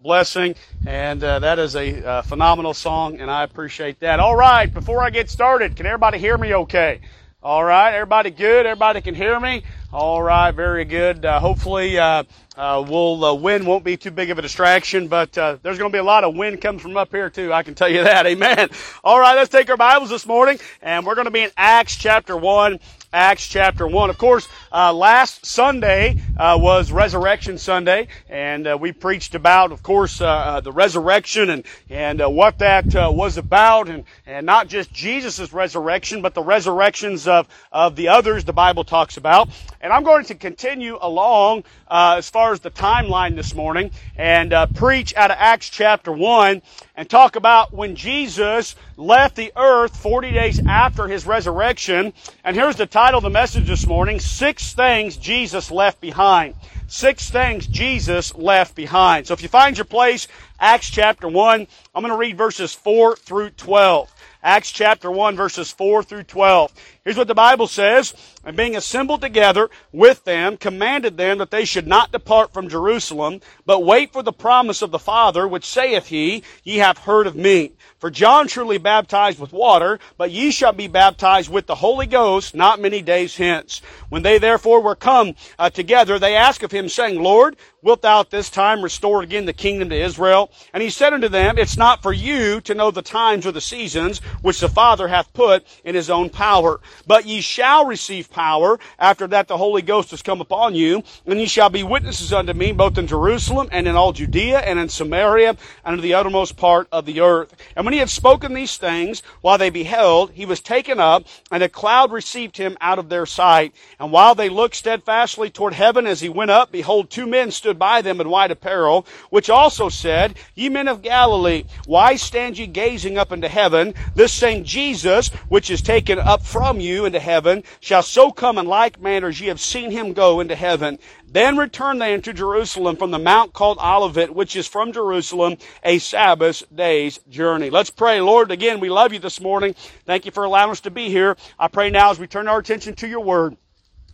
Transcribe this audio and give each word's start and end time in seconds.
blessing, 0.00 0.54
and 0.86 1.22
uh, 1.22 1.40
that 1.40 1.58
is 1.58 1.76
a 1.76 2.04
uh, 2.06 2.22
phenomenal 2.22 2.72
song, 2.72 3.20
and 3.20 3.30
I 3.30 3.44
appreciate 3.44 4.00
that. 4.00 4.18
All 4.18 4.34
right, 4.34 4.72
before 4.72 5.02
I 5.02 5.10
get 5.10 5.28
started, 5.28 5.76
can 5.76 5.84
everybody 5.84 6.18
hear 6.18 6.38
me 6.38 6.54
okay? 6.54 7.00
All 7.42 7.62
right, 7.62 7.94
everybody 7.94 8.30
good? 8.30 8.64
Everybody 8.64 9.02
can 9.02 9.14
hear 9.14 9.38
me? 9.38 9.62
All 9.92 10.22
right, 10.22 10.52
very 10.52 10.84
good. 10.84 11.24
Uh, 11.24 11.38
hopefully, 11.40 11.98
uh, 11.98 12.24
uh, 12.56 12.84
we'll 12.88 13.24
uh, 13.24 13.34
wind 13.34 13.66
won't 13.66 13.84
be 13.84 13.96
too 13.96 14.10
big 14.10 14.30
of 14.30 14.38
a 14.38 14.42
distraction, 14.42 15.08
but 15.08 15.36
uh, 15.36 15.58
there's 15.62 15.78
going 15.78 15.90
to 15.90 15.94
be 15.94 16.00
a 16.00 16.04
lot 16.04 16.24
of 16.24 16.34
wind 16.34 16.60
coming 16.60 16.78
from 16.78 16.96
up 16.96 17.10
here 17.10 17.28
too. 17.28 17.52
I 17.52 17.62
can 17.62 17.74
tell 17.74 17.88
you 17.88 18.04
that. 18.04 18.26
Amen. 18.26 18.68
All 19.04 19.20
right, 19.20 19.34
let's 19.36 19.50
take 19.50 19.68
our 19.68 19.76
Bibles 19.76 20.10
this 20.10 20.26
morning, 20.26 20.58
and 20.80 21.04
we're 21.04 21.14
going 21.14 21.26
to 21.26 21.30
be 21.30 21.40
in 21.40 21.50
Acts 21.56 21.96
chapter 21.96 22.36
one. 22.36 22.78
Acts 23.12 23.48
chapter 23.48 23.88
1. 23.88 24.08
Of 24.08 24.18
course, 24.18 24.46
uh, 24.70 24.92
last 24.92 25.44
Sunday 25.44 26.22
uh, 26.36 26.56
was 26.60 26.92
Resurrection 26.92 27.58
Sunday, 27.58 28.06
and 28.28 28.68
uh, 28.68 28.78
we 28.80 28.92
preached 28.92 29.34
about, 29.34 29.72
of 29.72 29.82
course, 29.82 30.20
uh, 30.20 30.26
uh, 30.28 30.60
the 30.60 30.70
resurrection 30.70 31.50
and, 31.50 31.64
and 31.88 32.22
uh, 32.22 32.30
what 32.30 32.58
that 32.60 32.94
was 33.12 33.36
about, 33.36 33.88
and, 33.88 34.04
and 34.26 34.46
not 34.46 34.68
just 34.68 34.92
Jesus' 34.92 35.52
resurrection, 35.52 36.22
but 36.22 36.34
the 36.34 36.42
resurrections 36.42 37.26
of, 37.26 37.48
of 37.72 37.96
the 37.96 38.06
others 38.06 38.44
the 38.44 38.52
Bible 38.52 38.84
talks 38.84 39.16
about. 39.16 39.48
And 39.80 39.92
I'm 39.92 40.04
going 40.04 40.26
to 40.26 40.36
continue 40.36 40.96
along 41.00 41.64
as 41.90 42.30
far 42.30 42.52
as 42.52 42.60
the 42.60 42.70
timeline 42.70 43.34
this 43.34 43.56
morning 43.56 43.90
and 44.16 44.54
preach 44.76 45.16
out 45.16 45.32
of 45.32 45.36
Acts 45.40 45.68
chapter 45.68 46.12
1 46.12 46.62
and 46.94 47.10
talk 47.10 47.34
about 47.34 47.72
when 47.72 47.96
Jesus 47.96 48.76
left 48.96 49.34
the 49.34 49.52
earth 49.56 49.96
40 49.96 50.30
days 50.30 50.60
after 50.64 51.08
his 51.08 51.26
resurrection. 51.26 52.12
And 52.44 52.54
here's 52.54 52.76
the 52.76 52.86
title 52.86 52.99
of 53.08 53.22
the 53.22 53.30
message 53.30 53.66
this 53.66 53.86
morning, 53.86 54.20
Six 54.20 54.74
Things 54.74 55.16
Jesus 55.16 55.70
Left 55.70 56.00
Behind. 56.02 56.54
Six 56.86 57.30
things 57.30 57.66
Jesus 57.66 58.34
left 58.34 58.74
behind. 58.74 59.26
So 59.26 59.32
if 59.32 59.42
you 59.42 59.48
find 59.48 59.78
your 59.78 59.86
place, 59.86 60.28
Acts 60.60 60.90
chapter 60.90 61.26
1, 61.26 61.66
I'm 61.94 62.02
going 62.02 62.12
to 62.12 62.18
read 62.18 62.36
verses 62.36 62.74
4 62.74 63.16
through 63.16 63.50
12. 63.50 64.12
Acts 64.42 64.70
chapter 64.70 65.10
1 65.10 65.34
verses 65.34 65.72
4 65.72 66.02
through 66.02 66.24
12. 66.24 66.72
Here's 67.04 67.16
what 67.16 67.28
the 67.28 67.34
Bible 67.34 67.66
says. 67.66 68.14
And 68.44 68.56
being 68.56 68.76
assembled 68.76 69.20
together 69.20 69.68
with 69.92 70.24
them, 70.24 70.56
commanded 70.56 71.16
them 71.16 71.38
that 71.38 71.50
they 71.50 71.64
should 71.64 71.86
not 71.86 72.12
depart 72.12 72.52
from 72.52 72.68
Jerusalem, 72.68 73.40
but 73.66 73.84
wait 73.84 74.12
for 74.12 74.22
the 74.22 74.32
promise 74.32 74.82
of 74.82 74.90
the 74.90 74.98
Father, 74.98 75.46
which 75.46 75.64
saith 75.64 76.06
he, 76.06 76.42
Ye 76.62 76.78
have 76.78 76.98
heard 76.98 77.26
of 77.26 77.36
me. 77.36 77.72
For 77.98 78.10
John 78.10 78.48
truly 78.48 78.78
baptized 78.78 79.38
with 79.38 79.52
water, 79.52 79.98
but 80.16 80.30
ye 80.30 80.50
shall 80.50 80.72
be 80.72 80.88
baptized 80.88 81.50
with 81.50 81.66
the 81.66 81.74
Holy 81.74 82.06
Ghost 82.06 82.54
not 82.54 82.80
many 82.80 83.02
days 83.02 83.36
hence. 83.36 83.82
When 84.08 84.22
they 84.22 84.38
therefore 84.38 84.80
were 84.80 84.96
come 84.96 85.34
uh, 85.58 85.68
together, 85.68 86.18
they 86.18 86.34
asked 86.34 86.62
of 86.62 86.72
him, 86.72 86.88
saying, 86.88 87.22
Lord, 87.22 87.56
wilt 87.82 88.00
thou 88.00 88.20
at 88.20 88.30
this 88.30 88.48
time 88.48 88.82
restore 88.82 89.22
again 89.22 89.44
the 89.44 89.52
kingdom 89.52 89.90
to 89.90 90.02
Israel? 90.02 90.50
And 90.72 90.82
he 90.82 90.88
said 90.88 91.12
unto 91.12 91.28
them, 91.28 91.58
It's 91.58 91.76
not 91.76 92.02
for 92.02 92.12
you 92.12 92.62
to 92.62 92.74
know 92.74 92.90
the 92.90 93.02
times 93.02 93.46
or 93.46 93.52
the 93.52 93.60
seasons 93.60 94.20
which 94.40 94.60
the 94.60 94.68
Father 94.70 95.08
hath 95.08 95.32
put 95.34 95.66
in 95.84 95.94
his 95.94 96.08
own 96.08 96.30
power, 96.30 96.80
but 97.06 97.26
ye 97.26 97.40
shall 97.40 97.86
receive 97.86 98.30
power 98.30 98.78
after 98.98 99.26
that 99.28 99.48
the 99.48 99.56
Holy 99.56 99.82
Ghost 99.82 100.10
has 100.10 100.22
come 100.22 100.40
upon 100.40 100.74
you, 100.74 101.02
and 101.26 101.38
ye 101.38 101.46
shall 101.46 101.70
be 101.70 101.82
witnesses 101.82 102.32
unto 102.32 102.52
me 102.52 102.72
both 102.72 102.98
in 102.98 103.06
Jerusalem 103.06 103.68
and 103.72 103.86
in 103.86 103.96
all 103.96 104.12
Judea 104.12 104.60
and 104.60 104.78
in 104.78 104.88
Samaria 104.88 105.56
and 105.84 105.96
to 105.96 106.02
the 106.02 106.14
uttermost 106.14 106.56
part 106.56 106.88
of 106.92 107.06
the 107.06 107.20
earth. 107.20 107.54
And 107.76 107.84
when 107.84 107.92
he 107.92 108.00
had 108.00 108.10
spoken 108.10 108.54
these 108.54 108.76
things, 108.76 109.22
while 109.40 109.58
they 109.58 109.70
beheld, 109.70 110.32
he 110.32 110.46
was 110.46 110.60
taken 110.60 111.00
up, 111.00 111.24
and 111.50 111.62
a 111.62 111.68
cloud 111.68 112.12
received 112.12 112.56
him 112.56 112.76
out 112.80 112.98
of 112.98 113.08
their 113.08 113.26
sight. 113.26 113.74
And 113.98 114.12
while 114.12 114.34
they 114.34 114.48
looked 114.48 114.76
steadfastly 114.76 115.50
toward 115.50 115.74
heaven 115.74 116.06
as 116.06 116.20
he 116.20 116.28
went 116.28 116.50
up, 116.50 116.72
behold, 116.72 117.10
two 117.10 117.26
men 117.26 117.50
stood 117.50 117.78
by 117.78 118.02
them 118.02 118.20
in 118.20 118.28
white 118.28 118.50
apparel, 118.50 119.06
which 119.30 119.50
also 119.50 119.88
said, 119.88 120.36
Ye 120.54 120.68
men 120.68 120.88
of 120.88 121.02
Galilee, 121.02 121.64
why 121.86 122.16
stand 122.16 122.58
ye 122.58 122.66
gazing 122.66 123.18
up 123.18 123.32
into 123.32 123.48
heaven? 123.48 123.94
This 124.14 124.32
same 124.32 124.64
Jesus, 124.64 125.28
which 125.48 125.70
is 125.70 125.82
taken 125.82 126.18
up 126.18 126.42
from 126.42 126.79
you 126.80 127.04
into 127.04 127.20
heaven, 127.20 127.64
shall 127.80 128.02
so 128.02 128.30
come 128.30 128.58
in 128.58 128.66
like 128.66 129.00
manner 129.00 129.28
as 129.28 129.40
ye 129.40 129.48
have 129.48 129.60
seen 129.60 129.90
him 129.90 130.12
go 130.12 130.40
into 130.40 130.54
heaven. 130.54 130.98
Then 131.26 131.56
return 131.56 131.98
they 131.98 132.14
into 132.14 132.32
Jerusalem 132.32 132.96
from 132.96 133.10
the 133.10 133.18
mount 133.18 133.52
called 133.52 133.78
Olivet, 133.78 134.34
which 134.34 134.56
is 134.56 134.66
from 134.66 134.92
Jerusalem 134.92 135.56
a 135.84 135.98
Sabbath 135.98 136.64
day's 136.74 137.18
journey. 137.28 137.70
Let's 137.70 137.90
pray. 137.90 138.20
Lord, 138.20 138.50
again, 138.50 138.80
we 138.80 138.88
love 138.88 139.12
you 139.12 139.18
this 139.18 139.40
morning. 139.40 139.74
Thank 140.06 140.26
you 140.26 140.32
for 140.32 140.44
allowing 140.44 140.70
us 140.70 140.80
to 140.80 140.90
be 140.90 141.08
here. 141.08 141.36
I 141.58 141.68
pray 141.68 141.90
now 141.90 142.10
as 142.10 142.18
we 142.18 142.26
turn 142.26 142.48
our 142.48 142.58
attention 142.58 142.94
to 142.96 143.08
your 143.08 143.20
word, 143.20 143.56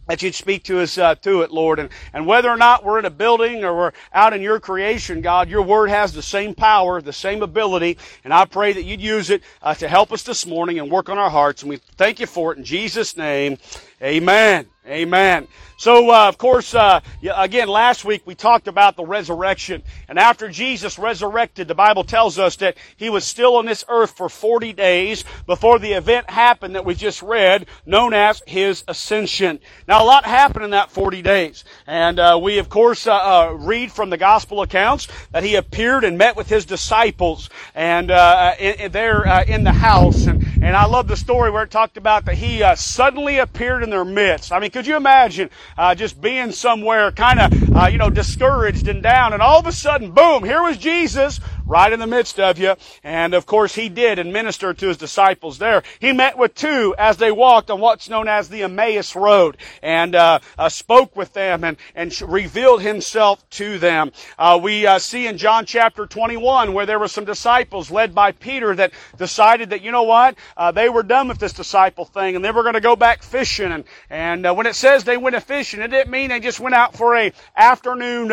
that 0.06 0.22
you'd 0.22 0.34
speak 0.34 0.64
to 0.64 0.80
us 0.80 0.98
uh, 0.98 1.14
to 1.16 1.42
it, 1.42 1.50
Lord. 1.50 1.78
And, 1.78 1.88
and 2.12 2.26
whether 2.26 2.48
or 2.48 2.56
not 2.56 2.84
we're 2.84 2.98
in 2.98 3.04
a 3.04 3.10
building 3.10 3.64
or 3.64 3.76
we're 3.76 3.92
out 4.12 4.32
in 4.32 4.42
your 4.42 4.60
creation, 4.60 5.20
God, 5.20 5.48
your 5.48 5.62
word 5.62 5.88
has 5.88 6.12
the 6.12 6.22
same 6.22 6.54
power, 6.54 7.00
the 7.00 7.12
same 7.12 7.42
ability. 7.42 7.98
And 8.24 8.32
I 8.32 8.44
pray 8.44 8.72
that 8.72 8.84
you'd 8.84 9.00
use 9.00 9.30
it 9.30 9.42
uh, 9.62 9.74
to 9.74 9.88
help 9.88 10.12
us 10.12 10.22
this 10.22 10.46
morning 10.46 10.78
and 10.78 10.90
work 10.90 11.08
on 11.08 11.18
our 11.18 11.30
hearts. 11.30 11.62
And 11.62 11.70
we 11.70 11.76
thank 11.96 12.20
you 12.20 12.26
for 12.26 12.52
it 12.52 12.58
in 12.58 12.64
Jesus' 12.64 13.16
name. 13.16 13.58
Amen. 14.02 14.66
Amen. 14.86 15.48
So, 15.78 16.10
uh, 16.10 16.28
of 16.28 16.38
course, 16.38 16.74
uh, 16.74 17.00
again, 17.34 17.68
last 17.68 18.04
week 18.04 18.22
we 18.24 18.34
talked 18.34 18.68
about 18.68 18.96
the 18.96 19.04
resurrection. 19.04 19.82
And 20.08 20.18
after 20.18 20.48
Jesus 20.48 20.98
resurrected, 20.98 21.66
the 21.66 21.74
Bible 21.74 22.04
tells 22.04 22.38
us 22.38 22.56
that 22.56 22.76
he 22.96 23.10
was 23.10 23.24
still 23.24 23.56
on 23.56 23.66
this 23.66 23.84
earth 23.88 24.16
for 24.16 24.28
40 24.28 24.72
days 24.74 25.24
before 25.46 25.78
the 25.78 25.92
event 25.92 26.30
happened 26.30 26.76
that 26.76 26.84
we 26.84 26.94
just 26.94 27.20
read, 27.20 27.66
known 27.84 28.14
as 28.14 28.42
his 28.46 28.84
ascension. 28.86 29.58
Now, 29.88 30.02
a 30.02 30.06
lot 30.06 30.24
happened 30.24 30.64
in 30.64 30.70
that 30.70 30.90
40 30.90 31.20
days. 31.20 31.64
And 31.86 32.18
uh, 32.18 32.38
we, 32.40 32.58
of 32.58 32.68
course, 32.68 33.06
uh, 33.06 33.14
uh, 33.14 33.56
read 33.58 33.90
from 33.92 34.08
the 34.08 34.16
gospel 34.16 34.62
accounts 34.62 35.08
that 35.32 35.42
he 35.42 35.56
appeared 35.56 36.04
and 36.04 36.16
met 36.16 36.36
with 36.36 36.48
his 36.48 36.64
disciples 36.64 37.50
and 37.74 38.10
uh, 38.10 38.54
in, 38.58 38.92
there 38.92 39.24
in 39.42 39.64
the 39.64 39.72
house. 39.72 40.26
And, 40.26 40.45
and 40.66 40.76
I 40.76 40.86
love 40.86 41.06
the 41.06 41.16
story 41.16 41.50
where 41.50 41.62
it 41.62 41.70
talked 41.70 41.96
about 41.96 42.24
that 42.24 42.34
he 42.34 42.64
suddenly 42.74 43.38
appeared 43.38 43.84
in 43.84 43.90
their 43.90 44.04
midst. 44.04 44.50
I 44.50 44.58
mean, 44.58 44.72
could 44.72 44.86
you 44.86 44.96
imagine 44.96 45.48
uh, 45.78 45.94
just 45.94 46.20
being 46.20 46.50
somewhere 46.50 47.12
kind 47.12 47.38
of, 47.38 47.76
uh, 47.76 47.86
you 47.86 47.98
know, 47.98 48.10
discouraged 48.10 48.88
and 48.88 49.02
down. 49.02 49.32
And 49.32 49.40
all 49.40 49.60
of 49.60 49.66
a 49.66 49.72
sudden, 49.72 50.10
boom, 50.10 50.42
here 50.42 50.62
was 50.62 50.76
Jesus 50.76 51.38
right 51.66 51.92
in 51.92 52.00
the 52.00 52.06
midst 52.06 52.38
of 52.38 52.58
you. 52.58 52.74
And 53.02 53.34
of 53.34 53.44
course, 53.44 53.74
he 53.74 53.88
did 53.88 54.18
and 54.18 54.32
ministered 54.32 54.78
to 54.78 54.88
his 54.88 54.96
disciples 54.96 55.58
there. 55.58 55.82
He 55.98 56.12
met 56.12 56.38
with 56.38 56.54
two 56.54 56.94
as 56.98 57.16
they 57.16 57.32
walked 57.32 57.70
on 57.70 57.80
what's 57.80 58.08
known 58.08 58.28
as 58.28 58.48
the 58.48 58.62
Emmaus 58.62 59.14
Road 59.16 59.56
and 59.82 60.14
uh, 60.14 60.38
uh, 60.58 60.68
spoke 60.68 61.16
with 61.16 61.32
them 61.32 61.64
and, 61.64 61.76
and 61.94 62.18
revealed 62.22 62.82
himself 62.82 63.48
to 63.50 63.78
them. 63.78 64.12
Uh, 64.38 64.58
we 64.62 64.86
uh, 64.86 64.98
see 64.98 65.26
in 65.26 65.38
John 65.38 65.66
chapter 65.66 66.06
21 66.06 66.72
where 66.72 66.86
there 66.86 66.98
were 66.98 67.08
some 67.08 67.24
disciples 67.24 67.90
led 67.90 68.14
by 68.14 68.32
Peter 68.32 68.74
that 68.74 68.92
decided 69.18 69.70
that, 69.70 69.82
you 69.82 69.90
know 69.90 70.04
what, 70.04 70.36
uh, 70.56 70.70
they 70.70 70.88
were 70.88 71.02
done 71.02 71.28
with 71.28 71.38
this 71.38 71.52
disciple 71.52 72.04
thing 72.04 72.36
and 72.36 72.44
they 72.44 72.50
were 72.50 72.62
going 72.62 72.74
to 72.74 72.80
go 72.80 72.96
back 72.96 73.22
fishing. 73.22 73.72
And, 73.72 73.84
and 74.08 74.46
uh, 74.46 74.54
when 74.54 74.66
it 74.66 74.74
says 74.74 75.04
they 75.04 75.16
went 75.16 75.36
a 75.36 75.40
fishing, 75.40 75.80
it 75.80 75.88
didn't 75.88 76.10
mean 76.10 76.28
they 76.28 76.40
just 76.40 76.60
went 76.60 76.74
out 76.74 76.94
for 76.94 77.16
a 77.16 77.32
afternoon 77.56 78.30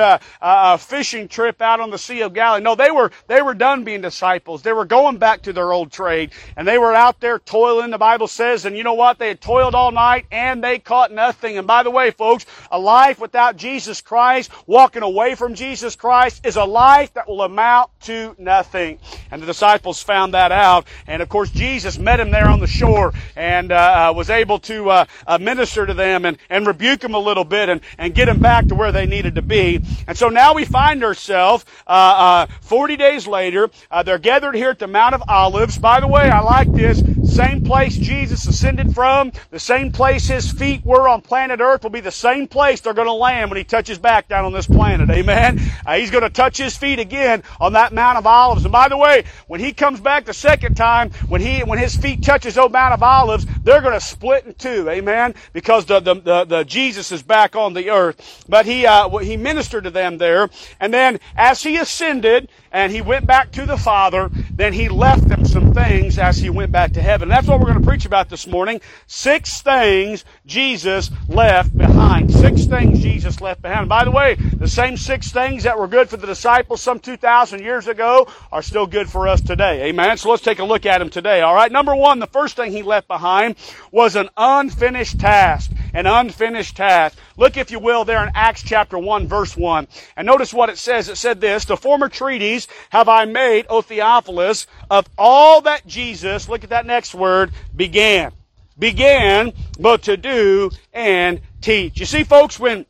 fishing 0.78 1.28
trip 1.28 1.62
out 1.62 1.80
on 1.80 1.90
the 1.90 1.98
Sea 1.98 2.22
of 2.22 2.34
Galilee. 2.34 2.62
No, 2.62 2.76
they 2.76 2.92
were 2.92 3.12
they 3.28 3.42
were 3.42 3.54
done 3.54 3.84
being 3.84 4.02
disciples. 4.02 4.62
They 4.62 4.74
were 4.74 4.86
going 4.86 5.18
back 5.18 5.44
to 5.44 5.54
their 5.54 5.72
old 5.72 5.92
trade. 5.92 6.32
And 6.58 6.68
they 6.68 6.78
were 6.78 6.94
out 6.94 7.20
there 7.20 7.40
toiling, 7.40 7.92
the 7.92 7.98
Bible 7.98 8.28
says. 8.28 8.66
And 8.66 8.76
you 8.76 8.84
know 8.84 8.94
what? 8.94 9.20
They 9.20 9.30
had 9.30 9.42
toiled 9.42 9.76
all 9.76 9.92
night 9.92 10.26
and 10.32 10.64
they 10.64 10.80
caught 10.80 11.12
nothing. 11.12 11.58
And 11.58 11.66
by 11.68 11.84
the 11.84 11.92
way, 11.92 12.12
folks, 12.12 12.46
a 12.72 12.80
life 12.80 13.20
without 13.20 13.56
Jesus 13.56 14.02
Christ, 14.02 14.52
walking 14.68 15.04
away 15.04 15.36
from 15.36 15.56
Jesus 15.56 15.96
Christ, 15.96 16.46
is 16.46 16.56
a 16.56 16.66
life 16.66 17.14
that 17.14 17.28
will 17.28 17.42
amount 17.42 17.92
to 18.02 18.36
nothing. 18.38 19.00
And 19.32 19.42
the 19.42 19.46
disciples 19.46 20.02
found 20.02 20.34
that 20.34 20.52
out. 20.52 20.88
And 21.08 21.22
of 21.22 21.30
course, 21.30 21.50
Jesus 21.50 21.98
met 21.98 22.18
them 22.18 22.32
there 22.32 22.48
on 22.48 22.60
the 22.60 22.68
shore 22.68 23.14
and 23.36 23.72
uh, 23.72 24.10
uh 24.10 24.14
was 24.14 24.30
able 24.30 24.60
to 24.60 24.90
uh, 24.90 25.06
uh, 25.26 25.38
minister 25.38 25.86
to 25.86 25.94
them 25.94 26.26
and, 26.26 26.38
and 26.50 26.68
rebuke 26.68 27.00
them 27.00 27.14
a 27.14 27.20
little 27.20 27.44
bit 27.44 27.70
and, 27.70 27.82
and 27.98 28.14
get 28.14 28.26
them 28.26 28.40
back 28.40 28.68
to 28.68 28.76
where 28.76 28.92
they 28.92 29.06
needed 29.06 29.36
to 29.36 29.42
be. 29.42 29.82
And 30.08 30.18
so 30.18 30.30
now 30.30 30.54
we 30.54 30.66
find 30.66 31.04
ourselves 31.04 31.66
uh, 31.88 31.90
uh, 31.90 32.48
40 32.62 32.98
days 32.98 33.13
days 33.14 33.28
later, 33.28 33.70
uh, 33.92 34.04
they're 34.04 34.18
gathered 34.18 34.56
here 34.56 34.72
at 34.72 34.80
the 34.80 34.88
Mount 34.88 35.14
of 35.14 35.24
Olives. 35.28 35.78
By 35.78 36.00
the 36.00 36.08
way, 36.08 36.30
I 36.30 36.40
like 36.42 36.72
this. 36.74 37.04
Same 37.24 37.64
place 37.64 37.96
Jesus 37.96 38.46
ascended 38.48 38.94
from, 38.94 39.32
the 39.50 39.60
same 39.60 39.92
place 39.92 40.28
his 40.28 40.52
feet 40.52 40.86
were 40.86 41.08
on 41.08 41.22
planet 41.22 41.60
Earth 41.60 41.84
will 41.84 41.90
be 41.90 42.00
the 42.00 42.12
same 42.12 42.48
place 42.48 42.82
they're 42.82 42.94
going 42.94 43.08
to 43.08 43.14
land 43.14 43.50
when 43.50 43.58
he 43.58 43.64
touches 43.64 43.98
back 43.98 44.28
down 44.28 44.46
on 44.46 44.54
this 44.54 44.68
planet. 44.68 45.10
Amen. 45.10 45.60
Uh, 45.86 45.96
he's 45.96 46.12
going 46.12 46.24
to 46.24 46.30
touch 46.30 46.58
his 46.58 46.78
feet 46.78 47.00
again 47.00 47.44
on 47.60 47.74
that 47.74 47.94
Mount 47.94 48.18
of 48.18 48.28
Olives. 48.28 48.66
And 48.66 48.72
by 48.72 48.88
the 48.88 48.98
way, 48.98 49.24
when 49.48 49.60
he 49.60 49.74
comes 49.74 50.00
back 50.00 50.26
the 50.26 50.34
second 50.34 50.76
time, 50.76 51.12
when 51.28 51.42
he 51.42 51.64
when 51.64 51.80
his 51.80 51.96
feet 51.96 52.24
touches 52.24 52.56
the 52.56 52.70
Mount 52.70 52.94
of 52.94 53.04
Olives, 53.04 53.46
they're 53.64 53.82
going 53.82 53.94
to 53.94 54.02
split 54.02 54.46
in 54.46 54.54
two. 54.54 54.90
Amen. 54.90 55.34
Because 55.54 55.86
the 55.86 56.00
the, 56.00 56.16
the, 56.16 56.46
the 56.46 56.64
Jesus 56.64 57.12
is 57.12 57.24
back 57.24 57.56
on 57.56 57.74
the 57.74 57.90
earth. 57.90 58.46
But 58.48 58.66
he 58.66 58.86
uh, 58.86 59.10
he 59.20 59.38
ministered 59.38 59.86
to 59.86 59.92
them 59.92 60.18
there, 60.18 60.50
and 60.80 60.94
then 60.94 61.20
as 61.36 61.64
he 61.64 61.78
ascended, 61.78 62.50
and 62.72 62.92
he 62.92 63.02
went 63.04 63.28
back 63.28 63.52
to 63.52 63.66
the 63.66 63.78
Father. 63.78 64.30
then 64.52 64.74
he 64.74 64.90
left 64.90 65.28
them 65.28 65.46
some 65.46 65.74
things 65.74 66.18
as 66.18 66.38
he 66.38 66.50
went 66.50 66.72
back 66.72 66.94
to 66.94 67.02
heaven. 67.02 67.30
That's 67.30 67.48
what 67.48 67.60
we're 67.60 67.68
going 67.68 67.80
to 67.80 67.88
preach 67.88 68.06
about 68.06 68.30
this 68.30 68.48
morning. 68.48 68.82
Six 69.08 69.62
things 69.62 70.26
Jesus 70.46 71.12
left 71.28 71.78
behind. 71.78 72.34
Six 72.34 72.66
things 72.66 73.00
Jesus 73.00 73.42
left 73.42 73.62
behind. 73.62 73.90
By 73.90 74.04
the 74.04 74.12
way, 74.12 74.36
the 74.36 74.68
same 74.68 74.98
six 74.98 75.32
things 75.32 75.64
that 75.64 75.78
were 75.78 75.88
good 75.88 76.10
for 76.10 76.18
the 76.18 76.28
disciples 76.28 76.82
some 76.82 77.00
2,000 77.00 77.62
years 77.62 77.88
ago 77.88 78.28
are 78.52 78.62
still 78.62 78.88
good 78.88 79.10
for 79.10 79.28
us 79.28 79.42
today. 79.42 79.84
Amen. 79.90 80.18
So 80.18 80.30
let's 80.30 80.44
take 80.44 80.60
a 80.60 80.64
look 80.64 80.86
at 80.86 81.00
them 81.00 81.10
today. 81.10 81.42
All 81.42 81.54
right. 81.54 81.72
Number 81.72 81.96
one, 81.96 82.20
the 82.20 82.28
first 82.28 82.56
thing 82.56 82.72
he 82.72 82.82
left 82.82 83.08
behind 83.08 83.56
was 83.92 84.16
an 84.16 84.30
unfinished 84.38 85.20
task. 85.20 85.72
An 85.94 86.08
unfinished 86.08 86.76
task. 86.76 87.18
Look, 87.38 87.56
if 87.56 87.70
you 87.70 87.80
will, 87.80 88.04
there 88.04 88.24
in 88.24 88.32
Acts 88.34 88.64
chapter 88.64 88.98
1, 88.98 89.28
verse 89.28 89.56
1. 89.56 89.88
And 90.18 90.26
notice 90.26 90.54
what 90.54 90.70
it 90.70 90.78
says. 90.78 91.08
It 91.08 91.18
said 91.18 91.40
this, 91.40 91.66
The 91.66 91.78
former 91.78 92.10
treaties 92.10 92.68
have 92.90 93.08
I 93.08 93.26
made, 93.26 93.68
O 93.70 93.82
Theophilus, 93.82 94.68
of 94.90 95.08
all 95.18 95.62
that 95.62 95.86
Jesus, 95.86 96.50
look 96.50 96.64
at 96.64 96.72
that 96.72 96.86
next 96.86 97.14
word, 97.14 97.52
began. 97.76 98.32
Began, 98.78 99.54
but 99.80 100.04
to 100.04 100.18
do 100.18 100.72
and 100.92 101.42
teach. 101.62 102.00
You 102.00 102.08
see, 102.08 102.24
folks, 102.24 102.60
when 102.60 102.88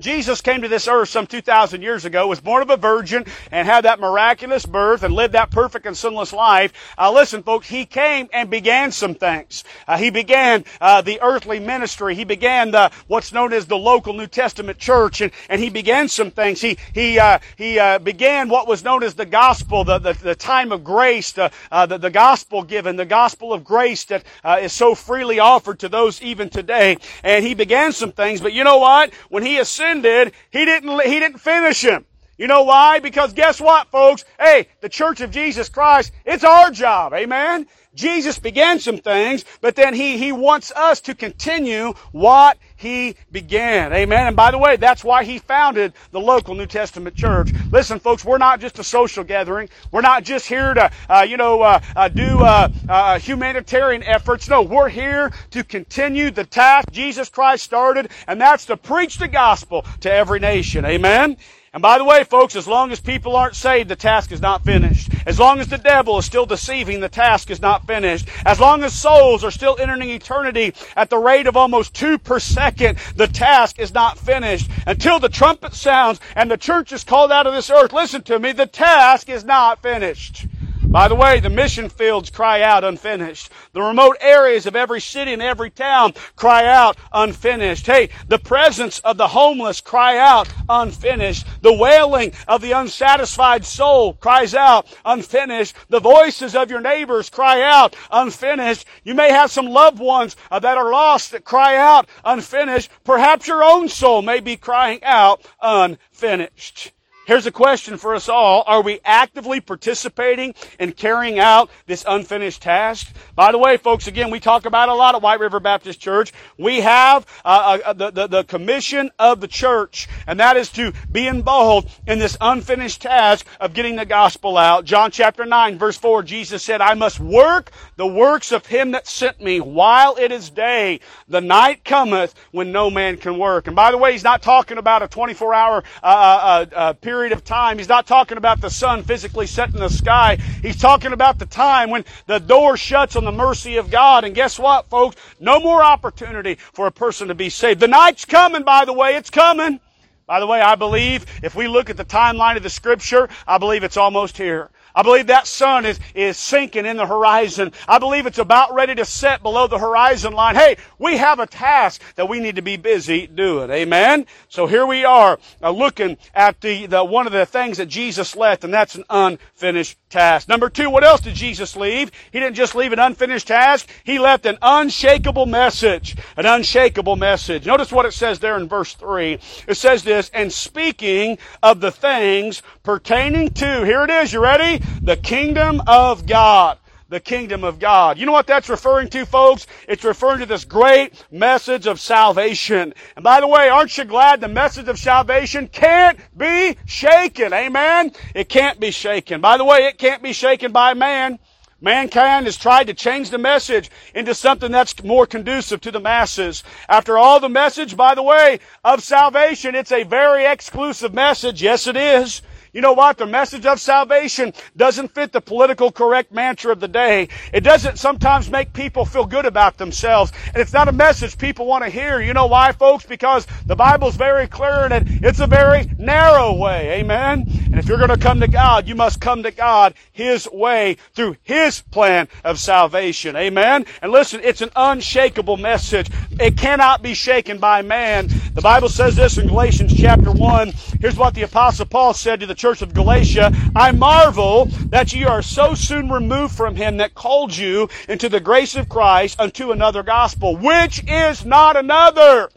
Jesus 0.00 0.40
came 0.40 0.62
to 0.62 0.68
this 0.68 0.88
earth 0.88 1.08
some 1.10 1.26
2,000 1.26 1.82
years 1.82 2.04
ago, 2.04 2.26
was 2.26 2.40
born 2.40 2.62
of 2.62 2.70
a 2.70 2.76
virgin, 2.76 3.24
and 3.50 3.68
had 3.68 3.84
that 3.84 4.00
miraculous 4.00 4.64
birth 4.64 5.02
and 5.02 5.14
lived 5.14 5.34
that 5.34 5.50
perfect 5.50 5.86
and 5.86 5.96
sinless 5.96 6.32
life. 6.32 6.72
Uh, 6.96 7.12
listen, 7.12 7.42
folks, 7.42 7.68
he 7.68 7.84
came 7.84 8.28
and 8.32 8.48
began 8.48 8.90
some 8.90 9.14
things. 9.14 9.64
Uh, 9.86 9.98
he 9.98 10.10
began 10.10 10.64
uh, 10.80 11.02
the 11.02 11.20
earthly 11.20 11.60
ministry. 11.60 12.14
He 12.14 12.24
began 12.24 12.70
the 12.70 12.90
what's 13.06 13.32
known 13.32 13.52
as 13.52 13.66
the 13.66 13.76
local 13.76 14.14
New 14.14 14.26
Testament 14.26 14.78
church, 14.78 15.20
and, 15.20 15.32
and 15.48 15.60
he 15.60 15.68
began 15.68 16.08
some 16.08 16.30
things. 16.30 16.60
He 16.60 16.78
he 16.94 17.18
uh, 17.18 17.38
he 17.56 17.78
uh, 17.78 17.98
began 17.98 18.48
what 18.48 18.66
was 18.66 18.82
known 18.82 19.02
as 19.02 19.14
the 19.14 19.26
gospel, 19.26 19.84
the 19.84 19.98
the, 19.98 20.12
the 20.14 20.34
time 20.34 20.72
of 20.72 20.82
grace, 20.82 21.32
the, 21.32 21.50
uh, 21.70 21.86
the 21.86 21.98
the 21.98 22.10
gospel 22.10 22.62
given, 22.62 22.96
the 22.96 23.04
gospel 23.04 23.52
of 23.52 23.64
grace 23.64 24.04
that 24.04 24.24
is 24.60 24.72
so 24.72 24.94
freely 24.94 25.38
offered 25.38 25.78
to 25.80 25.88
those 25.88 26.22
even 26.22 26.48
today. 26.48 26.96
And 27.22 27.44
he 27.44 27.54
began 27.54 27.92
some 27.92 28.12
things, 28.12 28.40
but 28.40 28.52
you 28.52 28.64
know 28.64 28.78
what? 28.78 29.12
When 29.28 29.44
he 29.44 29.58
ascended 29.58 29.89
he 29.96 30.64
didn't, 30.64 31.00
he 31.02 31.18
didn't 31.18 31.38
finish 31.38 31.82
him. 31.82 32.06
You 32.38 32.46
know 32.46 32.62
why? 32.62 33.00
Because 33.00 33.34
guess 33.34 33.60
what, 33.60 33.88
folks? 33.88 34.24
Hey, 34.38 34.68
the 34.80 34.88
Church 34.88 35.20
of 35.20 35.30
Jesus 35.30 35.68
Christ, 35.68 36.10
it's 36.24 36.42
our 36.42 36.70
job. 36.70 37.12
Amen? 37.12 37.66
Jesus 37.94 38.38
began 38.38 38.78
some 38.78 38.96
things, 38.96 39.44
but 39.60 39.76
then 39.76 39.92
he, 39.92 40.16
he 40.16 40.32
wants 40.32 40.72
us 40.72 41.02
to 41.02 41.14
continue 41.14 41.92
what 42.12 42.56
he 42.80 43.14
began. 43.30 43.92
Amen. 43.92 44.28
And 44.28 44.34
by 44.34 44.50
the 44.50 44.56
way, 44.56 44.76
that's 44.76 45.04
why 45.04 45.22
he 45.22 45.38
founded 45.38 45.92
the 46.12 46.20
local 46.20 46.54
New 46.54 46.64
Testament 46.64 47.14
church. 47.14 47.50
Listen, 47.70 48.00
folks, 48.00 48.24
we're 48.24 48.38
not 48.38 48.58
just 48.58 48.78
a 48.78 48.84
social 48.84 49.22
gathering. 49.22 49.68
We're 49.92 50.00
not 50.00 50.24
just 50.24 50.46
here 50.46 50.72
to, 50.72 50.90
uh, 51.10 51.26
you 51.28 51.36
know, 51.36 51.60
uh, 51.60 51.80
uh, 51.94 52.08
do 52.08 52.40
uh, 52.40 52.68
uh, 52.88 53.18
humanitarian 53.18 54.02
efforts. 54.02 54.48
No, 54.48 54.62
we're 54.62 54.88
here 54.88 55.30
to 55.50 55.62
continue 55.62 56.30
the 56.30 56.44
task 56.44 56.90
Jesus 56.90 57.28
Christ 57.28 57.64
started, 57.64 58.10
and 58.26 58.40
that's 58.40 58.64
to 58.66 58.78
preach 58.78 59.18
the 59.18 59.28
gospel 59.28 59.84
to 60.00 60.10
every 60.10 60.40
nation. 60.40 60.86
Amen. 60.86 61.36
And 61.72 61.82
by 61.82 61.98
the 61.98 62.04
way, 62.04 62.24
folks, 62.24 62.56
as 62.56 62.66
long 62.66 62.90
as 62.90 62.98
people 62.98 63.36
aren't 63.36 63.54
saved, 63.54 63.88
the 63.88 63.94
task 63.94 64.32
is 64.32 64.40
not 64.40 64.64
finished. 64.64 65.10
As 65.24 65.38
long 65.38 65.60
as 65.60 65.68
the 65.68 65.78
devil 65.78 66.18
is 66.18 66.24
still 66.24 66.44
deceiving, 66.44 66.98
the 66.98 67.08
task 67.08 67.48
is 67.48 67.60
not 67.60 67.86
finished. 67.86 68.26
As 68.44 68.58
long 68.58 68.82
as 68.82 68.92
souls 68.92 69.44
are 69.44 69.52
still 69.52 69.76
entering 69.78 70.10
eternity 70.10 70.74
at 70.96 71.10
the 71.10 71.18
rate 71.18 71.46
of 71.46 71.56
almost 71.56 71.94
two 71.94 72.18
per 72.18 72.40
second, 72.40 72.98
the 73.14 73.28
task 73.28 73.78
is 73.78 73.94
not 73.94 74.18
finished. 74.18 74.68
Until 74.84 75.20
the 75.20 75.28
trumpet 75.28 75.74
sounds 75.74 76.18
and 76.34 76.50
the 76.50 76.56
church 76.56 76.90
is 76.90 77.04
called 77.04 77.30
out 77.30 77.46
of 77.46 77.54
this 77.54 77.70
earth, 77.70 77.92
listen 77.92 78.22
to 78.22 78.40
me, 78.40 78.50
the 78.50 78.66
task 78.66 79.28
is 79.28 79.44
not 79.44 79.80
finished. 79.80 80.46
By 80.90 81.06
the 81.06 81.14
way, 81.14 81.38
the 81.38 81.50
mission 81.50 81.88
fields 81.88 82.30
cry 82.30 82.62
out 82.62 82.82
unfinished. 82.82 83.50
The 83.72 83.80
remote 83.80 84.16
areas 84.20 84.66
of 84.66 84.74
every 84.74 85.00
city 85.00 85.32
and 85.32 85.40
every 85.40 85.70
town 85.70 86.14
cry 86.34 86.66
out 86.66 86.96
unfinished. 87.12 87.86
Hey, 87.86 88.08
the 88.26 88.40
presence 88.40 88.98
of 88.98 89.16
the 89.16 89.28
homeless 89.28 89.80
cry 89.80 90.18
out 90.18 90.52
unfinished. 90.68 91.46
The 91.62 91.72
wailing 91.72 92.32
of 92.48 92.60
the 92.60 92.72
unsatisfied 92.72 93.64
soul 93.64 94.14
cries 94.14 94.52
out 94.52 94.92
unfinished. 95.04 95.76
The 95.90 96.00
voices 96.00 96.56
of 96.56 96.70
your 96.70 96.80
neighbors 96.80 97.30
cry 97.30 97.62
out 97.62 97.94
unfinished. 98.10 98.84
You 99.04 99.14
may 99.14 99.30
have 99.30 99.52
some 99.52 99.66
loved 99.66 100.00
ones 100.00 100.34
uh, 100.50 100.58
that 100.58 100.76
are 100.76 100.90
lost 100.90 101.30
that 101.30 101.44
cry 101.44 101.76
out 101.76 102.08
unfinished. 102.24 102.90
Perhaps 103.04 103.46
your 103.46 103.62
own 103.62 103.88
soul 103.88 104.22
may 104.22 104.40
be 104.40 104.56
crying 104.56 105.04
out 105.04 105.46
unfinished. 105.62 106.90
Here's 107.26 107.44
a 107.44 107.52
question 107.52 107.98
for 107.98 108.14
us 108.14 108.30
all. 108.30 108.64
Are 108.66 108.80
we 108.80 108.98
actively 109.04 109.60
participating 109.60 110.54
in 110.78 110.92
carrying 110.92 111.38
out 111.38 111.70
this 111.86 112.02
unfinished 112.08 112.62
task? 112.62 113.14
By 113.34 113.52
the 113.52 113.58
way, 113.58 113.76
folks, 113.76 114.06
again, 114.06 114.30
we 114.30 114.40
talk 114.40 114.64
about 114.64 114.88
a 114.88 114.94
lot 114.94 115.14
at 115.14 115.20
White 115.20 115.38
River 115.38 115.60
Baptist 115.60 116.00
Church. 116.00 116.32
We 116.56 116.80
have 116.80 117.26
uh, 117.44 117.78
uh, 117.84 117.92
the, 117.92 118.10
the, 118.10 118.26
the 118.26 118.44
commission 118.44 119.10
of 119.18 119.40
the 119.40 119.48
church, 119.48 120.08
and 120.26 120.40
that 120.40 120.56
is 120.56 120.70
to 120.70 120.92
be 121.12 121.26
involved 121.26 121.90
in 122.06 122.18
this 122.18 122.38
unfinished 122.40 123.02
task 123.02 123.46
of 123.60 123.74
getting 123.74 123.96
the 123.96 124.06
gospel 124.06 124.56
out. 124.56 124.86
John 124.86 125.10
chapter 125.10 125.44
9, 125.44 125.78
verse 125.78 125.98
4, 125.98 126.22
Jesus 126.22 126.62
said, 126.62 126.80
I 126.80 126.94
must 126.94 127.20
work 127.20 127.70
the 127.96 128.06
works 128.06 128.50
of 128.50 128.64
him 128.64 128.92
that 128.92 129.06
sent 129.06 129.42
me 129.42 129.60
while 129.60 130.16
it 130.16 130.32
is 130.32 130.48
day. 130.48 131.00
The 131.28 131.42
night 131.42 131.84
cometh 131.84 132.34
when 132.50 132.72
no 132.72 132.88
man 132.88 133.18
can 133.18 133.38
work. 133.38 133.66
And 133.66 133.76
by 133.76 133.90
the 133.90 133.98
way, 133.98 134.12
he's 134.12 134.24
not 134.24 134.40
talking 134.40 134.78
about 134.78 135.02
a 135.02 135.08
24 135.08 135.54
hour 135.54 135.84
uh, 136.02 136.06
uh, 136.06 136.66
uh 136.74 136.92
period 136.94 137.09
period 137.10 137.32
of 137.32 137.42
time. 137.42 137.76
He's 137.76 137.88
not 137.88 138.06
talking 138.06 138.38
about 138.38 138.60
the 138.60 138.70
sun 138.70 139.02
physically 139.02 139.48
set 139.48 139.74
in 139.74 139.80
the 139.80 139.88
sky. 139.88 140.36
He's 140.62 140.76
talking 140.76 141.12
about 141.12 141.40
the 141.40 141.46
time 141.46 141.90
when 141.90 142.04
the 142.26 142.38
door 142.38 142.76
shuts 142.76 143.16
on 143.16 143.24
the 143.24 143.32
mercy 143.32 143.78
of 143.78 143.90
God. 143.90 144.22
And 144.22 144.32
guess 144.32 144.60
what, 144.60 144.88
folks? 144.88 145.16
No 145.40 145.58
more 145.58 145.82
opportunity 145.82 146.54
for 146.54 146.86
a 146.86 146.92
person 146.92 147.26
to 147.26 147.34
be 147.34 147.50
saved. 147.50 147.80
The 147.80 147.88
night's 147.88 148.24
coming, 148.24 148.62
by 148.62 148.84
the 148.84 148.92
way. 148.92 149.16
It's 149.16 149.28
coming. 149.28 149.80
By 150.26 150.38
the 150.38 150.46
way, 150.46 150.60
I 150.60 150.76
believe 150.76 151.26
if 151.42 151.56
we 151.56 151.66
look 151.66 151.90
at 151.90 151.96
the 151.96 152.04
timeline 152.04 152.56
of 152.56 152.62
the 152.62 152.70
scripture, 152.70 153.28
I 153.44 153.58
believe 153.58 153.82
it's 153.82 153.96
almost 153.96 154.38
here. 154.38 154.70
I 154.94 155.02
believe 155.02 155.28
that 155.28 155.46
sun 155.46 155.86
is, 155.86 156.00
is 156.14 156.36
sinking 156.36 156.86
in 156.86 156.96
the 156.96 157.06
horizon. 157.06 157.72
I 157.88 157.98
believe 157.98 158.26
it's 158.26 158.38
about 158.38 158.74
ready 158.74 158.94
to 158.96 159.04
set 159.04 159.42
below 159.42 159.66
the 159.66 159.78
horizon 159.78 160.32
line. 160.32 160.54
Hey, 160.54 160.76
we 160.98 161.16
have 161.16 161.38
a 161.38 161.46
task 161.46 162.02
that 162.16 162.28
we 162.28 162.40
need 162.40 162.56
to 162.56 162.62
be 162.62 162.76
busy 162.76 163.26
doing. 163.26 163.70
Amen? 163.70 164.26
So 164.48 164.66
here 164.66 164.86
we 164.86 165.04
are 165.04 165.38
uh, 165.62 165.70
looking 165.70 166.18
at 166.34 166.60
the, 166.60 166.86
the, 166.86 167.04
one 167.04 167.26
of 167.26 167.32
the 167.32 167.46
things 167.46 167.78
that 167.78 167.86
Jesus 167.86 168.36
left, 168.36 168.64
and 168.64 168.72
that's 168.74 168.94
an 168.94 169.04
unfinished 169.08 169.98
task. 170.10 170.48
Number 170.48 170.68
two, 170.68 170.90
what 170.90 171.04
else 171.04 171.20
did 171.20 171.34
Jesus 171.34 171.76
leave? 171.76 172.10
He 172.32 172.40
didn't 172.40 172.56
just 172.56 172.74
leave 172.74 172.92
an 172.92 172.98
unfinished 172.98 173.46
task. 173.46 173.88
He 174.04 174.18
left 174.18 174.46
an 174.46 174.58
unshakable 174.60 175.46
message. 175.46 176.16
An 176.36 176.46
unshakable 176.46 177.16
message. 177.16 177.66
Notice 177.66 177.92
what 177.92 178.06
it 178.06 178.12
says 178.12 178.40
there 178.40 178.56
in 178.56 178.68
verse 178.68 178.94
three. 178.94 179.38
It 179.66 179.76
says 179.76 180.02
this, 180.02 180.30
and 180.34 180.52
speaking 180.52 181.38
of 181.62 181.80
the 181.80 181.92
things 181.92 182.62
pertaining 182.82 183.50
to, 183.50 183.84
here 183.84 184.04
it 184.04 184.10
is, 184.10 184.32
you 184.32 184.42
ready? 184.42 184.79
The 185.02 185.16
kingdom 185.16 185.82
of 185.86 186.26
God 186.26 186.78
the 187.10 187.20
kingdom 187.20 187.64
of 187.64 187.78
God. 187.78 188.18
You 188.18 188.24
know 188.24 188.32
what 188.32 188.46
that's 188.46 188.68
referring 188.68 189.08
to, 189.10 189.26
folks? 189.26 189.66
It's 189.88 190.04
referring 190.04 190.38
to 190.40 190.46
this 190.46 190.64
great 190.64 191.24
message 191.30 191.86
of 191.86 192.00
salvation. 192.00 192.94
And 193.16 193.22
by 193.22 193.40
the 193.40 193.48
way, 193.48 193.68
aren't 193.68 193.98
you 193.98 194.04
glad 194.04 194.40
the 194.40 194.48
message 194.48 194.88
of 194.88 194.98
salvation 194.98 195.66
can't 195.68 196.18
be 196.36 196.76
shaken? 196.86 197.52
Amen? 197.52 198.12
It 198.34 198.48
can't 198.48 198.78
be 198.78 198.92
shaken. 198.92 199.40
By 199.40 199.58
the 199.58 199.64
way, 199.64 199.86
it 199.86 199.98
can't 199.98 200.22
be 200.22 200.32
shaken 200.32 200.70
by 200.72 200.94
man. 200.94 201.40
Mankind 201.82 202.44
has 202.44 202.58
tried 202.58 202.88
to 202.88 202.94
change 202.94 203.30
the 203.30 203.38
message 203.38 203.90
into 204.14 204.34
something 204.34 204.70
that's 204.70 205.02
more 205.02 205.26
conducive 205.26 205.80
to 205.80 205.90
the 205.90 205.98
masses. 205.98 206.62
After 206.88 207.16
all, 207.16 207.40
the 207.40 207.48
message, 207.48 207.96
by 207.96 208.14
the 208.14 208.22
way, 208.22 208.60
of 208.84 209.02
salvation, 209.02 209.74
it's 209.74 209.90
a 209.90 210.04
very 210.04 210.44
exclusive 210.44 211.14
message. 211.14 211.62
Yes, 211.62 211.86
it 211.86 211.96
is. 211.96 212.42
You 212.72 212.80
know 212.80 212.92
what? 212.92 213.18
The 213.18 213.26
message 213.26 213.66
of 213.66 213.80
salvation 213.80 214.52
doesn't 214.76 215.14
fit 215.14 215.32
the 215.32 215.40
political 215.40 215.90
correct 215.90 216.32
mantra 216.32 216.70
of 216.70 216.78
the 216.78 216.88
day. 216.88 217.28
It 217.52 217.62
doesn't 217.62 217.98
sometimes 217.98 218.48
make 218.48 218.72
people 218.72 219.04
feel 219.04 219.26
good 219.26 219.44
about 219.44 219.76
themselves. 219.76 220.32
And 220.46 220.58
it's 220.58 220.72
not 220.72 220.86
a 220.86 220.92
message 220.92 221.36
people 221.36 221.66
want 221.66 221.82
to 221.84 221.90
hear. 221.90 222.20
You 222.20 222.32
know 222.32 222.46
why, 222.46 222.70
folks? 222.72 223.04
Because 223.04 223.46
the 223.66 223.74
Bible's 223.74 224.14
very 224.14 224.46
clear 224.46 224.86
in 224.86 224.92
it. 224.92 225.02
It's 225.22 225.40
a 225.40 225.48
very 225.48 225.90
narrow 225.98 226.54
way. 226.54 227.00
Amen? 227.00 227.44
And 227.66 227.78
if 227.78 227.88
you're 227.88 227.98
going 227.98 228.10
to 228.10 228.16
come 228.16 228.40
to 228.40 228.48
God, 228.48 228.86
you 228.86 228.94
must 228.94 229.20
come 229.20 229.42
to 229.42 229.50
God 229.50 229.94
His 230.12 230.48
way 230.50 230.96
through 231.14 231.36
His 231.42 231.80
plan 231.80 232.28
of 232.44 232.60
salvation. 232.60 233.34
Amen? 233.34 233.84
And 234.00 234.12
listen, 234.12 234.40
it's 234.44 234.60
an 234.60 234.70
unshakable 234.76 235.56
message. 235.56 236.08
It 236.38 236.56
cannot 236.56 237.02
be 237.02 237.14
shaken 237.14 237.58
by 237.58 237.82
man. 237.82 238.28
The 238.54 238.60
Bible 238.60 238.88
says 238.88 239.16
this 239.16 239.38
in 239.38 239.48
Galatians 239.48 239.94
chapter 239.96 240.30
1. 240.30 240.72
Here's 241.00 241.16
what 241.16 241.34
the 241.34 241.42
apostle 241.42 241.86
Paul 241.86 242.14
said 242.14 242.40
to 242.40 242.46
the 242.46 242.59
church 242.60 242.82
of 242.82 242.92
Galatia, 242.92 243.52
I 243.74 243.92
marvel 243.92 244.66
that 244.90 245.14
ye 245.14 245.24
are 245.24 245.40
so 245.40 245.74
soon 245.74 246.10
removed 246.10 246.54
from 246.54 246.76
him 246.76 246.98
that 246.98 247.14
called 247.14 247.56
you 247.56 247.88
into 248.06 248.28
the 248.28 248.38
grace 248.38 248.76
of 248.76 248.88
Christ 248.88 249.40
unto 249.40 249.72
another 249.72 250.02
gospel, 250.02 250.56
which 250.56 251.02
is 251.08 251.44
not 251.44 251.76
another. 251.76 252.50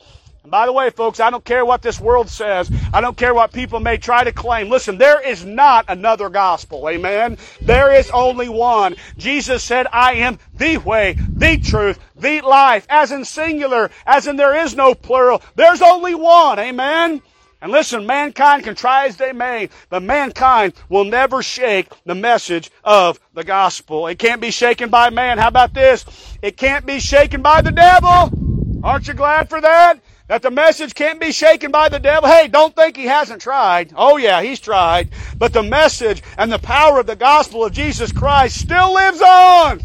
And 0.43 0.51
by 0.51 0.65
the 0.65 0.73
way, 0.73 0.89
folks, 0.89 1.21
I 1.21 1.29
don't 1.29 1.45
care 1.45 1.63
what 1.63 1.81
this 1.81 2.01
world 2.01 2.29
says. 2.29 2.69
I 2.93 2.99
don't 2.99 3.15
care 3.15 3.33
what 3.33 3.53
people 3.53 3.79
may 3.79 3.95
try 3.95 4.25
to 4.25 4.33
claim. 4.33 4.69
Listen, 4.69 4.97
there 4.97 5.25
is 5.25 5.45
not 5.45 5.85
another 5.87 6.27
gospel. 6.27 6.89
Amen. 6.89 7.37
There 7.61 7.93
is 7.93 8.11
only 8.11 8.49
one. 8.49 8.97
Jesus 9.17 9.63
said, 9.63 9.87
I 9.93 10.15
am 10.15 10.37
the 10.57 10.79
way, 10.79 11.15
the 11.29 11.57
truth, 11.57 11.97
the 12.17 12.41
life, 12.41 12.85
as 12.89 13.13
in 13.13 13.23
singular, 13.23 13.89
as 14.05 14.27
in 14.27 14.35
there 14.35 14.65
is 14.65 14.75
no 14.75 14.93
plural. 14.93 15.41
There's 15.55 15.81
only 15.81 16.13
one. 16.13 16.59
Amen. 16.59 17.21
And 17.63 17.71
listen, 17.71 18.05
mankind 18.05 18.65
can 18.65 18.75
try 18.75 19.07
as 19.07 19.15
they 19.15 19.31
may, 19.31 19.69
but 19.89 20.03
mankind 20.03 20.73
will 20.89 21.05
never 21.05 21.41
shake 21.41 21.87
the 22.05 22.13
message 22.13 22.69
of 22.83 23.21
the 23.33 23.45
gospel. 23.45 24.07
It 24.07 24.19
can't 24.19 24.41
be 24.41 24.51
shaken 24.51 24.89
by 24.89 25.09
man. 25.11 25.37
How 25.37 25.47
about 25.47 25.73
this? 25.73 26.03
It 26.41 26.57
can't 26.57 26.85
be 26.85 26.99
shaken 26.99 27.41
by 27.41 27.61
the 27.61 27.71
devil. 27.71 28.29
Aren't 28.83 29.07
you 29.07 29.13
glad 29.13 29.47
for 29.47 29.61
that? 29.61 30.01
That 30.27 30.41
the 30.41 30.51
message 30.51 30.93
can't 30.93 31.21
be 31.21 31.31
shaken 31.31 31.71
by 31.71 31.87
the 31.87 31.99
devil. 31.99 32.29
Hey, 32.29 32.49
don't 32.49 32.75
think 32.75 32.97
he 32.97 33.05
hasn't 33.05 33.41
tried. 33.41 33.93
Oh 33.95 34.17
yeah, 34.17 34.41
he's 34.41 34.59
tried. 34.59 35.11
But 35.37 35.53
the 35.53 35.63
message 35.63 36.21
and 36.37 36.51
the 36.51 36.59
power 36.59 36.99
of 36.99 37.07
the 37.07 37.15
gospel 37.15 37.63
of 37.63 37.71
Jesus 37.71 38.11
Christ 38.11 38.59
still 38.59 38.93
lives 38.93 39.21
on. 39.21 39.79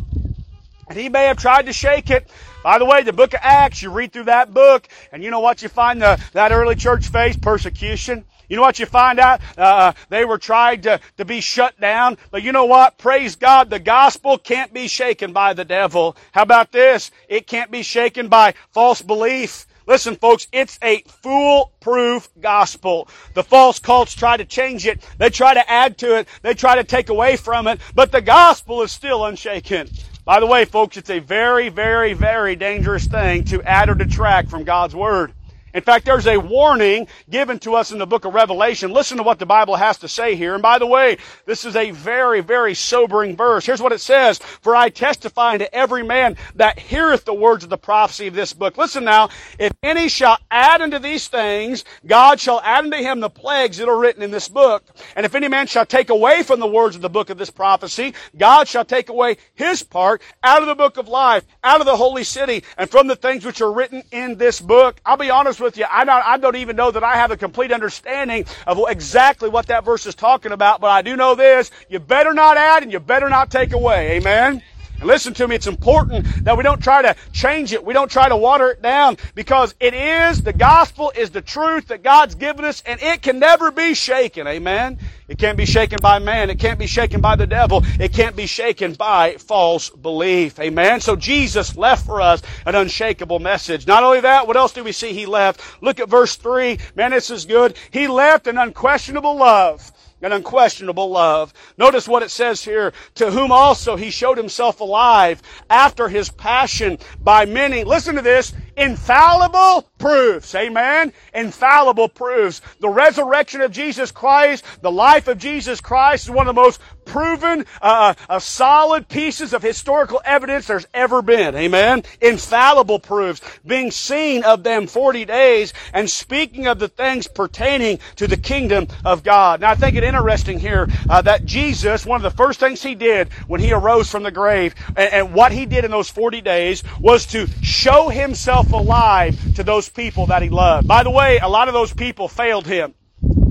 And 0.89 0.99
he 0.99 1.09
may 1.09 1.27
have 1.27 1.37
tried 1.37 1.67
to 1.67 1.73
shake 1.73 2.11
it, 2.11 2.29
by 2.69 2.77
the 2.77 2.85
way, 2.85 3.03
the 3.03 3.15
book 3.15 3.33
of 3.33 3.41
Acts, 3.43 3.81
you 3.81 3.89
read 3.89 4.13
through 4.13 4.25
that 4.25 4.53
book, 4.53 4.87
and 5.11 5.25
you 5.25 5.31
know 5.31 5.41
what 5.41 5.63
you 5.63 5.71
find 5.71 6.03
the, 6.03 6.23
that 6.35 6.53
early 6.53 6.75
church 6.75 7.09
faced? 7.09 7.41
Persecution. 7.41 8.27
You 8.47 8.57
know 8.57 8.63
what 8.63 8.79
you 8.79 8.85
find 8.85 9.19
out? 9.19 9.41
Uh, 9.57 9.95
they 10.11 10.27
were 10.27 10.37
tried 10.37 10.83
to, 10.83 11.01
to 11.17 11.25
be 11.25 11.41
shut 11.41 11.81
down. 11.81 12.19
But 12.31 12.43
you 12.43 12.53
know 12.53 12.67
what? 12.67 12.99
Praise 12.99 13.37
God, 13.37 13.71
the 13.71 13.79
gospel 13.79 14.37
can't 14.37 14.71
be 14.75 14.87
shaken 14.87 15.33
by 15.33 15.55
the 15.55 15.65
devil. 15.65 16.15
How 16.33 16.43
about 16.43 16.71
this? 16.71 17.11
It 17.27 17.47
can't 17.47 17.71
be 17.71 17.83
shaken 17.83 18.29
by 18.29 18.53
false 18.73 19.01
belief. 19.01 19.67
Listen, 19.87 20.17
folks, 20.17 20.47
it's 20.53 20.79
a 20.83 21.01
foolproof 21.23 22.29
gospel. 22.39 23.09
The 23.33 23.45
false 23.45 23.79
cults 23.79 24.13
try 24.13 24.37
to 24.37 24.45
change 24.45 24.87
it. 24.87 25.03
They 25.17 25.31
try 25.31 25.55
to 25.55 25.71
add 25.71 25.97
to 25.99 26.19
it. 26.19 26.29
They 26.43 26.53
try 26.53 26.75
to 26.75 26.85
take 26.85 27.09
away 27.09 27.37
from 27.37 27.67
it. 27.67 27.81
But 27.95 28.13
the 28.13 28.21
gospel 28.21 28.83
is 28.83 28.93
still 28.93 29.25
unshaken. 29.25 29.89
By 30.29 30.41
the 30.41 30.47
way, 30.47 30.67
folks, 30.67 30.99
it's 30.99 31.09
a 31.09 31.21
very, 31.21 31.71
very, 31.71 32.13
very 32.13 32.55
dangerous 32.55 33.07
thing 33.07 33.45
to 33.45 33.63
add 33.63 33.89
or 33.89 33.95
detract 33.95 34.51
from 34.51 34.63
God's 34.63 34.95
Word. 34.95 35.33
In 35.75 35.83
fact, 35.83 36.05
there's 36.05 36.27
a 36.27 36.39
warning 36.39 37.09
given 37.29 37.59
to 37.61 37.75
us 37.75 37.93
in 37.93 37.99
the 37.99 38.07
book 38.07 38.25
of 38.25 38.35
Revelation. 38.35 38.93
Listen 38.93 39.19
to 39.19 39.23
what 39.23 39.39
the 39.39 39.47
Bible 39.47 39.77
has 39.77 39.99
to 39.99 40.09
say 40.09 40.35
here. 40.35 40.55
And 40.55 40.63
by 40.63 40.79
the 40.79 40.87
way, 40.87 41.19
this 41.47 41.65
is 41.65 41.77
a 41.77 41.91
very, 41.91 42.41
very 42.41 42.75
sobering 42.75 43.37
verse. 43.37 43.67
Here's 43.67 43.83
what 43.83 43.93
it 43.93 44.01
says. 44.01 44.39
For 44.39 44.75
I 44.75 44.89
testify 44.89 45.59
to 45.59 45.75
every 45.75 46.03
man 46.03 46.37
that 46.55 46.79
heareth 46.79 47.25
the 47.25 47.35
words 47.35 47.65
of 47.65 47.71
the 47.71 47.79
prophecy 47.79 48.27
of 48.27 48.35
this 48.35 48.53
book. 48.53 48.79
Listen 48.79 49.05
now. 49.05 49.29
If 49.59 49.73
any 49.83 50.09
shall 50.09 50.39
add 50.51 50.81
unto 50.81 50.99
these 50.99 51.29
things, 51.29 51.85
God 52.07 52.41
shall 52.41 52.61
add 52.63 52.85
unto 52.85 52.97
him 52.97 53.21
the 53.21 53.31
plagues 53.31 53.77
that 53.79 53.89
are 53.89 53.99
written 53.99 54.23
in 54.23 54.31
this 54.31 54.49
book. 54.49 54.85
And 55.17 55.27
if 55.27 55.35
any 55.35 55.49
man 55.49 55.67
shall 55.67 55.87
take 55.87 56.11
away 56.11 56.43
from 56.43 56.61
the 56.61 56.67
words 56.67 56.97
of 56.97 57.03
the 57.03 57.11
book 57.11 57.31
of 57.31 57.39
this 57.39 57.51
prophecy, 57.51 58.15
God 58.37 58.69
shall 58.69 58.85
take 58.85 59.09
away 59.09 59.37
his 59.55 59.83
part 59.83 60.23
out 60.43 60.63
of 60.63 60.69
the 60.69 60.75
book 60.75 60.97
of 60.97 61.09
life, 61.09 61.45
out 61.63 61.81
of 61.81 61.87
the 61.87 61.97
holy 61.97 62.25
city, 62.25 62.65
and 62.77 62.91
from 62.91 63.07
the 63.07 63.17
things 63.17 63.45
which 63.45 63.61
are 63.61 63.73
written 63.73 64.03
in 64.11 64.39
this 64.39 64.61
book. 64.61 65.01
I'll 65.05 65.17
be 65.17 65.31
honest 65.31 65.58
with 65.61 65.69
with 65.69 65.77
you, 65.77 65.85
I 65.91 66.07
don't, 66.07 66.25
I 66.27 66.39
don't 66.39 66.57
even 66.57 66.77
know 66.77 66.91
that 66.91 67.05
I 67.05 67.17
have 67.17 67.31
a 67.31 67.37
complete 67.37 67.73
understanding 67.73 68.47
of 68.67 68.81
exactly 68.89 69.51
what 69.51 69.67
that 69.67 69.85
verse 69.85 70.07
is 70.07 70.15
talking 70.15 70.51
about, 70.51 70.81
but 70.81 70.89
I 70.91 71.03
do 71.03 71.15
know 71.15 71.35
this. 71.35 71.71
You 71.91 71.99
better 71.99 72.33
not 72.33 72.57
add 72.57 72.83
and 72.83 72.91
you 72.91 73.01
better 73.01 73.29
not 73.29 73.51
take 73.51 73.75
away. 73.75 74.13
Amen? 74.13 74.63
And 74.99 75.07
listen 75.07 75.33
to 75.35 75.47
me, 75.47 75.55
it's 75.55 75.67
important 75.67 76.45
that 76.45 76.57
we 76.57 76.65
don't 76.65 76.83
try 76.83 77.03
to 77.03 77.15
change 77.33 77.73
it. 77.73 77.85
We 77.85 77.95
don't 77.95 78.11
try 78.11 78.29
to 78.29 78.37
water 78.37 78.71
it 78.71 78.83
down 78.83 79.17
because 79.35 79.75
it 79.79 79.95
is, 79.95 80.43
the 80.43 80.53
gospel 80.53 81.13
is 81.15 81.31
the 81.31 81.41
truth 81.41 81.89
that 81.89 82.03
God's 82.03 82.35
given 82.35 82.65
us 82.65 82.83
and 82.85 83.01
it 83.01 83.23
can 83.23 83.39
never 83.39 83.71
be 83.71 83.95
shaken. 83.95 84.47
Amen? 84.49 84.99
It 85.29 85.39
can't 85.39 85.57
be 85.57 85.67
shaken 85.67 85.99
by 86.03 86.19
man. 86.19 86.51
It 86.51 86.59
can't 86.59 86.79
be 86.79 86.87
shaken 86.87 87.21
by 87.21 87.37
the 87.37 87.47
devil. 87.47 87.83
It 88.01 88.13
can't 88.13 88.35
be 88.35 88.47
shaken 88.47 88.95
by 88.95 89.35
false 89.35 89.91
belief. 89.91 90.59
Amen? 90.59 91.01
So 91.01 91.15
Jesus 91.15 91.77
left 91.77 92.05
for 92.05 92.21
us 92.21 92.43
an 92.67 92.75
unshakable 92.75 93.39
message. 93.39 93.87
Not 93.87 94.03
only 94.03 94.21
that, 94.23 94.47
what 94.47 94.57
else 94.57 94.73
do 94.73 94.83
we 94.83 94.93
see 94.93 95.13
he 95.13 95.27
left? 95.27 95.61
Look 95.81 96.01
at 96.01 96.09
verse 96.09 96.35
3. 96.37 96.79
Man, 96.97 97.13
this 97.13 97.31
is 97.31 97.45
good. 97.45 97.77
He 97.93 98.09
left 98.09 98.47
an 98.47 98.59
unquestionable 98.59 99.37
love 99.37 99.93
an 100.23 100.33
unquestionable 100.33 101.11
love. 101.11 101.53
Notice 101.77 102.09
what 102.09 102.23
it 102.23 102.31
says 102.31 102.65
here, 102.65 102.93
to 103.15 103.31
whom 103.31 103.53
also 103.53 103.97
he 103.97 104.11
showed 104.11 104.39
himself 104.39 104.81
alive 104.81 105.43
after 105.71 106.09
his 106.09 106.29
passion 106.31 106.99
by 107.21 107.45
many, 107.45 107.85
listen 107.85 108.17
to 108.17 108.23
this, 108.23 108.53
infallible 108.77 109.91
proofs. 109.99 110.55
Amen? 110.55 111.13
Infallible 111.35 112.09
proofs. 112.09 112.61
The 112.81 112.89
resurrection 112.89 113.61
of 113.61 113.73
Jesus 113.73 114.11
Christ, 114.11 114.65
the 114.83 114.91
life 114.91 115.29
of 115.29 115.39
Jesus 115.39 115.81
Christ 115.81 116.25
is 116.25 116.31
one 116.31 116.49
of 116.49 116.55
the 116.55 116.61
most 116.61 116.81
proven, 117.09 117.67
uh, 117.83 118.15
uh, 118.29 118.39
solid 118.39 119.09
pieces 119.09 119.53
of 119.53 119.63
historical 119.63 120.21
evidence 120.25 120.67
there's 120.67 120.87
ever 120.95 121.23
been. 121.23 121.57
Amen? 121.57 122.05
Infallible 122.21 123.01
proofs. 123.01 123.41
Being 123.67 123.91
seen 123.91 124.45
of 124.45 124.63
them 124.63 124.87
40 124.87 125.25
days 125.25 125.73
and 125.93 126.09
speaking 126.09 126.67
of 126.67 126.79
the 126.79 126.89
things 126.89 127.27
pertaining 127.27 127.99
to 128.17 128.29
the 128.29 128.37
kingdom 128.37 128.87
of 129.05 129.25
God. 129.25 129.61
Now 129.61 129.71
I 129.71 129.75
think 129.75 129.97
it 129.97 130.05
interesting 130.05 130.59
here 130.59 130.89
uh, 131.09 131.23
that 131.23 131.45
Jesus, 131.45 132.07
one 132.07 132.25
of 132.25 132.31
the 132.31 132.37
first 132.37 132.61
things 132.61 132.83
he 132.83 132.95
did 132.95 133.33
when 133.49 133.61
he 133.61 133.73
arose 133.73 134.11
from 134.11 134.23
the 134.23 134.31
grave 134.31 134.75
and, 134.97 135.13
and 135.13 135.35
what 135.35 135.51
he 135.51 135.67
did 135.67 135.85
in 135.85 135.91
those 135.91 136.11
40 136.11 136.41
days 136.43 136.85
was 137.01 137.27
to 137.27 137.47
show 137.63 138.09
himself 138.09 138.73
alive 138.73 139.55
to 139.55 139.65
those 139.65 139.89
people 139.89 140.27
that 140.27 140.43
he 140.43 140.49
loved. 140.49 140.87
By 140.87 141.03
the 141.03 141.11
way, 141.11 141.39
a 141.39 141.49
lot 141.49 141.69
of 141.69 141.75
those 141.75 141.93
people 141.93 142.29
failed 142.29 142.67
him. 142.67 142.95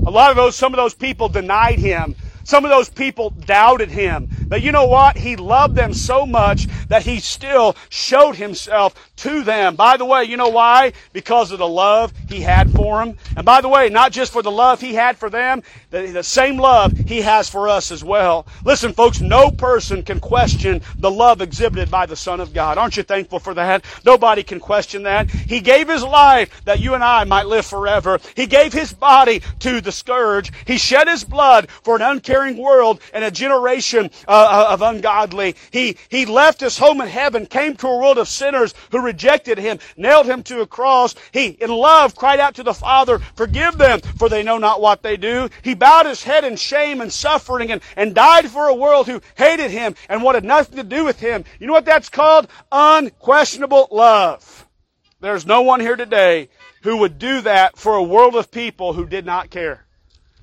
A 0.06 0.10
lot 0.10 0.30
of 0.30 0.36
those, 0.36 0.56
some 0.56 0.72
of 0.72 0.78
those 0.78 0.94
people 0.94 1.28
denied 1.28 1.78
him. 1.78 2.14
Some 2.48 2.64
of 2.64 2.70
those 2.70 2.88
people 2.88 3.28
doubted 3.28 3.90
him. 3.90 4.30
But 4.48 4.62
you 4.62 4.72
know 4.72 4.86
what? 4.86 5.18
He 5.18 5.36
loved 5.36 5.76
them 5.76 5.92
so 5.92 6.24
much 6.24 6.66
that 6.88 7.02
he 7.02 7.20
still 7.20 7.76
showed 7.90 8.36
himself 8.36 8.94
to 9.16 9.42
them. 9.42 9.76
By 9.76 9.98
the 9.98 10.06
way, 10.06 10.24
you 10.24 10.38
know 10.38 10.48
why? 10.48 10.94
Because 11.12 11.52
of 11.52 11.58
the 11.58 11.68
love 11.68 12.10
he 12.26 12.40
had 12.40 12.70
for 12.70 13.04
them. 13.04 13.18
And 13.36 13.44
by 13.44 13.60
the 13.60 13.68
way, 13.68 13.90
not 13.90 14.12
just 14.12 14.32
for 14.32 14.42
the 14.42 14.50
love 14.50 14.80
he 14.80 14.94
had 14.94 15.18
for 15.18 15.28
them, 15.28 15.62
the, 15.90 16.06
the 16.06 16.22
same 16.22 16.56
love 16.56 16.96
he 16.96 17.20
has 17.20 17.50
for 17.50 17.68
us 17.68 17.90
as 17.90 18.02
well. 18.02 18.46
Listen, 18.64 18.94
folks, 18.94 19.20
no 19.20 19.50
person 19.50 20.02
can 20.02 20.18
question 20.18 20.80
the 20.96 21.10
love 21.10 21.42
exhibited 21.42 21.90
by 21.90 22.06
the 22.06 22.16
Son 22.16 22.40
of 22.40 22.54
God. 22.54 22.78
Aren't 22.78 22.96
you 22.96 23.02
thankful 23.02 23.40
for 23.40 23.52
that? 23.54 23.84
Nobody 24.06 24.42
can 24.42 24.58
question 24.58 25.02
that. 25.02 25.30
He 25.30 25.60
gave 25.60 25.86
his 25.86 26.02
life 26.02 26.64
that 26.64 26.80
you 26.80 26.94
and 26.94 27.04
I 27.04 27.24
might 27.24 27.46
live 27.46 27.66
forever. 27.66 28.20
He 28.34 28.46
gave 28.46 28.72
his 28.72 28.90
body 28.94 29.42
to 29.58 29.82
the 29.82 29.92
scourge. 29.92 30.50
He 30.66 30.78
shed 30.78 31.08
his 31.08 31.24
blood 31.24 31.70
for 31.82 31.96
an 31.96 32.02
world 32.56 33.00
and 33.12 33.24
a 33.24 33.30
generation 33.30 34.10
uh, 34.26 34.30
uh, 34.30 34.72
of 34.72 34.82
ungodly. 34.82 35.56
He, 35.70 35.96
he 36.08 36.26
left 36.26 36.60
his 36.60 36.78
home 36.78 37.00
in 37.00 37.08
heaven, 37.08 37.46
came 37.46 37.76
to 37.76 37.88
a 37.88 37.96
world 37.96 38.18
of 38.18 38.28
sinners 38.28 38.74
who 38.90 39.00
rejected 39.00 39.58
him, 39.58 39.78
nailed 39.96 40.26
him 40.26 40.42
to 40.44 40.60
a 40.60 40.66
cross. 40.66 41.14
He, 41.32 41.48
in 41.48 41.70
love, 41.70 42.14
cried 42.14 42.40
out 42.40 42.54
to 42.56 42.62
the 42.62 42.74
Father, 42.74 43.18
forgive 43.34 43.78
them, 43.78 44.00
for 44.00 44.28
they 44.28 44.42
know 44.42 44.58
not 44.58 44.80
what 44.80 45.02
they 45.02 45.16
do. 45.16 45.48
He 45.62 45.74
bowed 45.74 46.06
his 46.06 46.22
head 46.22 46.44
in 46.44 46.56
shame 46.56 47.00
and 47.00 47.12
suffering 47.12 47.72
and, 47.72 47.82
and 47.96 48.14
died 48.14 48.48
for 48.50 48.68
a 48.68 48.74
world 48.74 49.06
who 49.06 49.20
hated 49.36 49.70
him 49.70 49.94
and 50.08 50.22
wanted 50.22 50.44
nothing 50.44 50.76
to 50.76 50.84
do 50.84 51.04
with 51.04 51.20
him. 51.20 51.44
You 51.58 51.66
know 51.66 51.72
what 51.72 51.84
that's 51.84 52.08
called? 52.08 52.48
Unquestionable 52.70 53.88
love. 53.90 54.66
There's 55.20 55.46
no 55.46 55.62
one 55.62 55.80
here 55.80 55.96
today 55.96 56.48
who 56.82 56.98
would 56.98 57.18
do 57.18 57.40
that 57.40 57.76
for 57.76 57.94
a 57.94 58.02
world 58.02 58.36
of 58.36 58.50
people 58.50 58.92
who 58.92 59.06
did 59.06 59.26
not 59.26 59.50
care. 59.50 59.87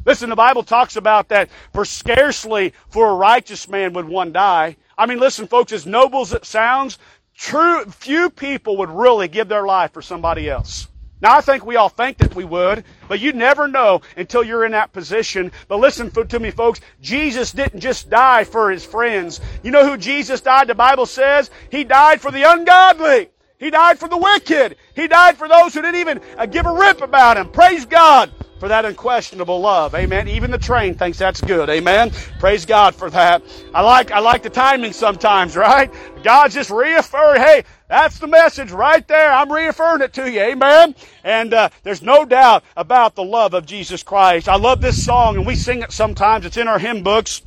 Listen, 0.05 0.29
the 0.29 0.35
Bible 0.35 0.63
talks 0.63 0.95
about 0.95 1.29
that 1.29 1.49
for 1.73 1.83
scarcely 1.83 2.73
for 2.89 3.09
a 3.09 3.15
righteous 3.15 3.67
man 3.67 3.93
would 3.93 4.07
one 4.07 4.31
die. 4.31 4.77
I 4.97 5.07
mean, 5.07 5.19
listen, 5.19 5.47
folks, 5.47 5.71
as 5.71 5.85
noble 5.85 6.21
as 6.21 6.31
it 6.31 6.45
sounds, 6.45 6.99
true, 7.35 7.85
few 7.85 8.29
people 8.29 8.77
would 8.77 8.89
really 8.89 9.27
give 9.27 9.47
their 9.47 9.65
life 9.65 9.91
for 9.91 10.03
somebody 10.03 10.49
else. 10.49 10.87
Now, 11.21 11.37
I 11.37 11.41
think 11.41 11.65
we 11.65 11.75
all 11.75 11.89
think 11.89 12.17
that 12.19 12.35
we 12.35 12.43
would, 12.43 12.83
but 13.07 13.19
you 13.19 13.33
never 13.33 13.67
know 13.67 14.01
until 14.15 14.43
you're 14.43 14.65
in 14.65 14.73
that 14.73 14.93
position. 14.93 15.51
But 15.67 15.79
listen 15.79 16.11
to 16.11 16.39
me, 16.39 16.51
folks. 16.51 16.81
Jesus 17.01 17.51
didn't 17.51 17.79
just 17.79 18.09
die 18.09 18.43
for 18.43 18.69
his 18.69 18.85
friends. 18.85 19.41
You 19.63 19.71
know 19.71 19.89
who 19.89 19.97
Jesus 19.97 20.41
died? 20.41 20.67
The 20.67 20.75
Bible 20.75 21.05
says 21.07 21.49
he 21.71 21.83
died 21.83 22.21
for 22.21 22.31
the 22.31 22.43
ungodly. 22.43 23.29
He 23.57 23.69
died 23.71 23.97
for 23.97 24.09
the 24.09 24.17
wicked. 24.17 24.75
He 24.93 25.07
died 25.07 25.37
for 25.37 25.47
those 25.47 25.73
who 25.73 25.81
didn't 25.81 26.01
even 26.01 26.21
uh, 26.37 26.45
give 26.45 26.65
a 26.65 26.73
rip 26.73 27.01
about 27.01 27.37
him. 27.37 27.49
Praise 27.49 27.85
God 27.85 28.31
for 28.59 28.67
that 28.67 28.85
unquestionable 28.85 29.59
love. 29.59 29.95
Amen. 29.95 30.27
Even 30.27 30.51
the 30.51 30.57
train 30.57 30.95
thinks 30.95 31.17
that's 31.17 31.41
good. 31.41 31.69
Amen. 31.69 32.11
Praise 32.39 32.65
God 32.65 32.95
for 32.95 33.09
that. 33.09 33.43
I 33.73 33.81
like, 33.81 34.11
I 34.11 34.19
like 34.19 34.43
the 34.43 34.49
timing 34.49 34.93
sometimes, 34.93 35.55
right? 35.57 35.93
God's 36.23 36.53
just 36.53 36.69
reaffirming, 36.69 37.41
hey, 37.41 37.63
that's 37.87 38.17
the 38.19 38.27
message 38.27 38.71
right 38.71 39.07
there. 39.07 39.31
I'm 39.31 39.51
reaffirming 39.51 40.05
it 40.05 40.13
to 40.13 40.29
you. 40.31 40.41
Amen. 40.41 40.95
And 41.23 41.53
uh, 41.53 41.69
there's 41.83 42.01
no 42.01 42.25
doubt 42.25 42.63
about 42.75 43.15
the 43.15 43.23
love 43.23 43.53
of 43.53 43.65
Jesus 43.65 44.03
Christ. 44.03 44.47
I 44.49 44.55
love 44.55 44.81
this 44.81 45.03
song, 45.03 45.35
and 45.35 45.45
we 45.45 45.55
sing 45.55 45.81
it 45.81 45.91
sometimes. 45.91 46.45
It's 46.45 46.57
in 46.57 46.67
our 46.67 46.79
hymn 46.79 47.03
books. 47.03 47.41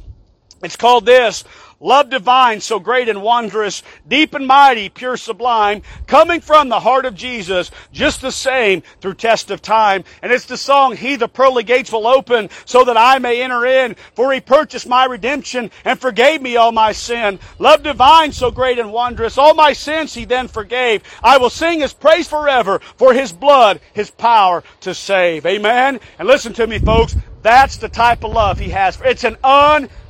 It's 0.63 0.77
called 0.77 1.07
this, 1.07 1.45
love 1.81 2.11
divine, 2.11 2.61
so 2.61 2.79
great 2.81 3.09
and 3.09 3.23
wondrous, 3.23 3.83
deep 4.07 4.35
and 4.35 4.47
mighty, 4.47 4.89
pure 4.89 5.17
sublime, 5.17 5.83
coming 6.07 6.41
from 6.41 6.69
the 6.69 6.81
heart 6.81 7.05
of 7.05 7.15
Jesus, 7.15 7.71
just 7.93 8.21
the 8.21 8.33
same 8.33 8.83
through 9.01 9.15
test 9.15 9.51
of 9.51 9.63
time. 9.63 10.05
And 10.23 10.33
it's 10.33 10.47
the 10.47 10.57
song, 10.57 10.97
He 10.97 11.17
the 11.17 11.29
pearly 11.29 11.63
gates 11.63 11.93
will 11.93 12.07
open 12.07 12.51
so 12.65 12.85
that 12.85 12.97
I 12.97 13.19
may 13.19 13.43
enter 13.43 13.65
in, 13.65 13.97
for 14.15 14.33
He 14.33 14.41
purchased 14.41 14.89
my 14.89 15.05
redemption 15.05 15.71
and 15.85 16.01
forgave 16.01 16.43
me 16.43 16.57
all 16.57 16.73
my 16.73 16.93
sin. 16.93 17.39
Love 17.59 17.83
divine, 17.83 18.33
so 18.33 18.51
great 18.51 18.79
and 18.79 18.93
wondrous, 18.93 19.39
all 19.39 19.55
my 19.55 19.73
sins 19.73 20.15
He 20.15 20.25
then 20.25 20.49
forgave. 20.49 21.03
I 21.23 21.39
will 21.39 21.51
sing 21.51 21.81
His 21.81 21.93
praise 21.93 22.29
forever 22.29 22.81
for 22.97 23.13
His 23.13 23.33
blood, 23.33 23.81
His 23.93 24.11
power 24.11 24.65
to 24.81 24.95
save. 24.95 25.47
Amen. 25.47 26.01
And 26.19 26.27
listen 26.29 26.53
to 26.55 26.67
me, 26.67 26.79
folks. 26.79 27.17
That's 27.41 27.77
the 27.77 27.89
type 27.89 28.25
of 28.25 28.33
love 28.33 28.59
He 28.59 28.71
has. 28.71 29.01
It's 29.05 29.25
an 29.25 29.37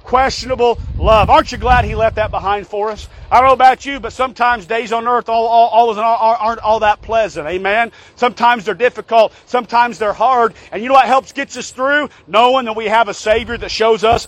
unquestionable 0.09 0.79
love. 0.97 1.29
Aren't 1.29 1.53
you 1.53 1.59
glad 1.59 1.85
He 1.85 1.95
left 1.95 2.17
that 2.17 2.31
behind 2.31 2.67
for 2.67 2.91
us? 2.91 3.11
I 3.31 3.41
don't 3.41 3.49
know 3.49 3.53
about 3.53 3.85
you, 3.85 4.01
but 4.01 4.15
sometimes 4.15 4.65
days 4.65 4.91
on 4.91 5.07
earth 5.07 5.29
all, 5.29 5.47
all, 5.47 5.69
always 5.69 5.99
aren't 5.99 6.61
all 6.61 6.81
that 6.81 7.03
pleasant. 7.03 7.47
Amen. 7.47 7.93
Sometimes 8.17 8.65
they're 8.65 8.73
difficult. 8.73 9.35
Sometimes 9.45 9.99
they're 9.99 10.15
hard. 10.15 10.55
And 10.73 10.83
you 10.83 10.89
know 10.89 10.95
what 10.95 11.05
helps 11.05 11.33
gets 11.33 11.59
us 11.59 11.73
through? 11.73 12.09
Knowing 12.27 12.65
that 12.65 12.75
we 12.75 12.87
have 12.87 13.09
a 13.09 13.15
Savior 13.15 13.59
that 13.59 13.71
shows 13.71 14.03
us 14.03 14.27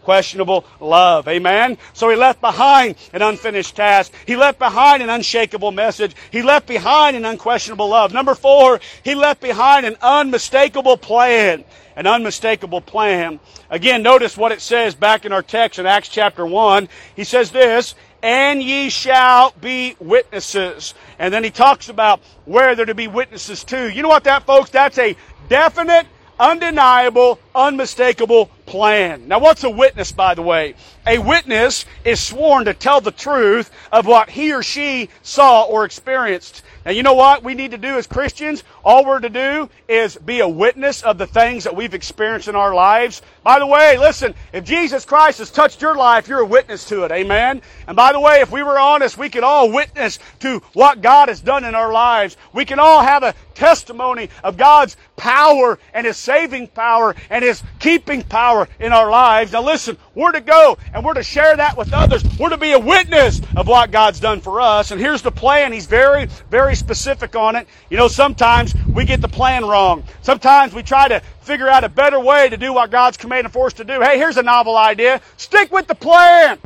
unquestionable 0.00 0.64
love. 0.80 1.28
Amen. 1.28 1.78
So 1.92 2.08
He 2.08 2.16
left 2.16 2.40
behind 2.40 2.96
an 3.12 3.22
unfinished 3.22 3.76
task. 3.76 4.12
He 4.26 4.36
left 4.36 4.58
behind 4.58 5.02
an 5.02 5.10
unshakable 5.10 5.72
message. 5.72 6.14
He 6.30 6.42
left 6.42 6.66
behind 6.66 7.16
an 7.16 7.24
unquestionable 7.24 7.88
love. 7.88 8.12
Number 8.12 8.34
four, 8.34 8.80
He 9.02 9.14
left 9.14 9.40
behind 9.40 9.86
an 9.86 9.96
unmistakable 10.02 10.96
plan 10.96 11.64
an 11.96 12.06
unmistakable 12.06 12.80
plan. 12.80 13.38
Again, 13.68 14.02
notice 14.02 14.34
what 14.34 14.52
it 14.52 14.62
says 14.62 14.94
back 14.94 15.26
in 15.26 15.32
our 15.32 15.42
text 15.42 15.78
in 15.78 15.84
Acts 15.84 16.08
chapter 16.08 16.46
1. 16.46 16.88
He 17.14 17.24
says 17.24 17.50
this, 17.50 17.94
and 18.22 18.62
ye 18.62 18.88
shall 18.88 19.52
be 19.60 19.96
witnesses. 19.98 20.94
And 21.18 21.34
then 21.34 21.44
he 21.44 21.50
talks 21.50 21.90
about 21.90 22.22
where 22.46 22.74
they're 22.74 22.86
to 22.86 22.94
be 22.94 23.08
witnesses 23.08 23.64
to. 23.64 23.92
You 23.92 24.02
know 24.02 24.08
what 24.08 24.24
that, 24.24 24.46
folks? 24.46 24.70
That's 24.70 24.96
a 24.98 25.14
definite, 25.50 26.06
undeniable, 26.40 27.38
unmistakable 27.54 28.46
plan. 28.66 29.28
Now, 29.28 29.38
what's 29.38 29.62
a 29.62 29.70
witness, 29.70 30.10
by 30.10 30.34
the 30.34 30.42
way? 30.42 30.74
A 31.06 31.18
witness 31.18 31.84
is 32.04 32.20
sworn 32.20 32.64
to 32.64 32.74
tell 32.74 33.00
the 33.00 33.10
truth 33.10 33.70
of 33.92 34.06
what 34.06 34.30
he 34.30 34.52
or 34.52 34.62
she 34.62 35.10
saw 35.22 35.64
or 35.64 35.84
experienced. 35.84 36.62
Now, 36.84 36.92
you 36.92 37.02
know 37.02 37.14
what 37.14 37.42
we 37.42 37.54
need 37.54 37.72
to 37.72 37.78
do 37.78 37.98
as 37.98 38.06
Christians? 38.06 38.64
All 38.82 39.04
we're 39.04 39.20
to 39.20 39.28
do 39.28 39.68
is 39.86 40.16
be 40.16 40.40
a 40.40 40.48
witness 40.48 41.02
of 41.02 41.18
the 41.18 41.26
things 41.26 41.64
that 41.64 41.76
we've 41.76 41.92
experienced 41.92 42.48
in 42.48 42.56
our 42.56 42.74
lives. 42.74 43.20
By 43.42 43.58
the 43.58 43.66
way, 43.66 43.98
listen, 43.98 44.34
if 44.52 44.64
Jesus 44.64 45.04
Christ 45.04 45.40
has 45.40 45.50
touched 45.50 45.82
your 45.82 45.94
life, 45.94 46.26
you're 46.26 46.40
a 46.40 46.46
witness 46.46 46.88
to 46.88 47.04
it. 47.04 47.12
Amen? 47.12 47.60
And 47.86 47.96
by 47.96 48.12
the 48.12 48.20
way, 48.20 48.40
if 48.40 48.50
we 48.50 48.62
were 48.62 48.78
honest, 48.78 49.18
we 49.18 49.28
could 49.28 49.44
all 49.44 49.70
witness 49.70 50.18
to 50.40 50.60
what 50.72 51.02
God 51.02 51.28
has 51.28 51.40
done 51.40 51.64
in 51.64 51.74
our 51.74 51.92
lives. 51.92 52.36
We 52.54 52.64
can 52.64 52.78
all 52.78 53.02
have 53.02 53.24
a 53.24 53.34
testimony 53.54 54.30
of 54.42 54.56
God's 54.56 54.96
power 55.20 55.78
and 55.92 56.06
His 56.06 56.16
saving 56.16 56.66
power 56.68 57.14
and 57.28 57.44
His 57.44 57.62
keeping 57.78 58.22
power 58.22 58.66
in 58.78 58.90
our 58.92 59.10
lives. 59.10 59.52
Now 59.52 59.62
listen, 59.62 59.98
we're 60.14 60.32
to 60.32 60.40
go 60.40 60.78
and 60.94 61.04
we're 61.04 61.12
to 61.14 61.22
share 61.22 61.54
that 61.54 61.76
with 61.76 61.92
others. 61.92 62.24
We're 62.38 62.48
to 62.48 62.56
be 62.56 62.72
a 62.72 62.78
witness 62.78 63.42
of 63.54 63.68
what 63.68 63.90
God's 63.90 64.18
done 64.18 64.40
for 64.40 64.62
us. 64.62 64.90
And 64.90 65.00
here's 65.00 65.20
the 65.20 65.30
plan. 65.30 65.74
He's 65.74 65.84
very, 65.84 66.26
very 66.48 66.74
specific 66.74 67.36
on 67.36 67.54
it. 67.54 67.68
You 67.90 67.98
know, 67.98 68.08
sometimes 68.08 68.74
we 68.94 69.04
get 69.04 69.20
the 69.20 69.28
plan 69.28 69.66
wrong. 69.66 70.04
Sometimes 70.22 70.72
we 70.72 70.82
try 70.82 71.06
to 71.08 71.20
figure 71.42 71.68
out 71.68 71.84
a 71.84 71.90
better 71.90 72.18
way 72.18 72.48
to 72.48 72.56
do 72.56 72.72
what 72.72 72.90
God's 72.90 73.18
commanded 73.18 73.52
for 73.52 73.66
us 73.66 73.74
to 73.74 73.84
do. 73.84 74.00
Hey, 74.00 74.16
here's 74.16 74.38
a 74.38 74.42
novel 74.42 74.74
idea. 74.74 75.20
Stick 75.36 75.70
with 75.70 75.86
the 75.86 75.94
plan. 75.94 76.58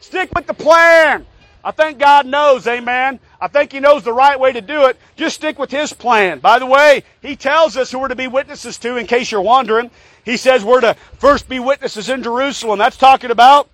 Stick 0.00 0.30
with 0.34 0.46
the 0.46 0.54
plan. 0.54 1.24
I 1.62 1.70
think 1.72 1.98
God 1.98 2.26
knows, 2.26 2.66
amen. 2.66 3.20
I 3.40 3.48
think 3.48 3.72
He 3.72 3.80
knows 3.80 4.02
the 4.02 4.12
right 4.12 4.38
way 4.38 4.52
to 4.52 4.60
do 4.60 4.86
it. 4.86 4.96
Just 5.16 5.36
stick 5.36 5.58
with 5.58 5.70
His 5.70 5.92
plan. 5.92 6.38
By 6.38 6.58
the 6.58 6.66
way, 6.66 7.04
He 7.20 7.36
tells 7.36 7.76
us 7.76 7.90
who 7.90 7.98
we're 7.98 8.08
to 8.08 8.16
be 8.16 8.28
witnesses 8.28 8.78
to, 8.78 8.96
in 8.96 9.06
case 9.06 9.30
you're 9.30 9.42
wondering. 9.42 9.90
He 10.24 10.36
says 10.36 10.64
we're 10.64 10.80
to 10.80 10.94
first 11.18 11.48
be 11.48 11.58
witnesses 11.58 12.08
in 12.08 12.22
Jerusalem. 12.22 12.78
That's 12.78 12.96
talking 12.96 13.30
about 13.30 13.68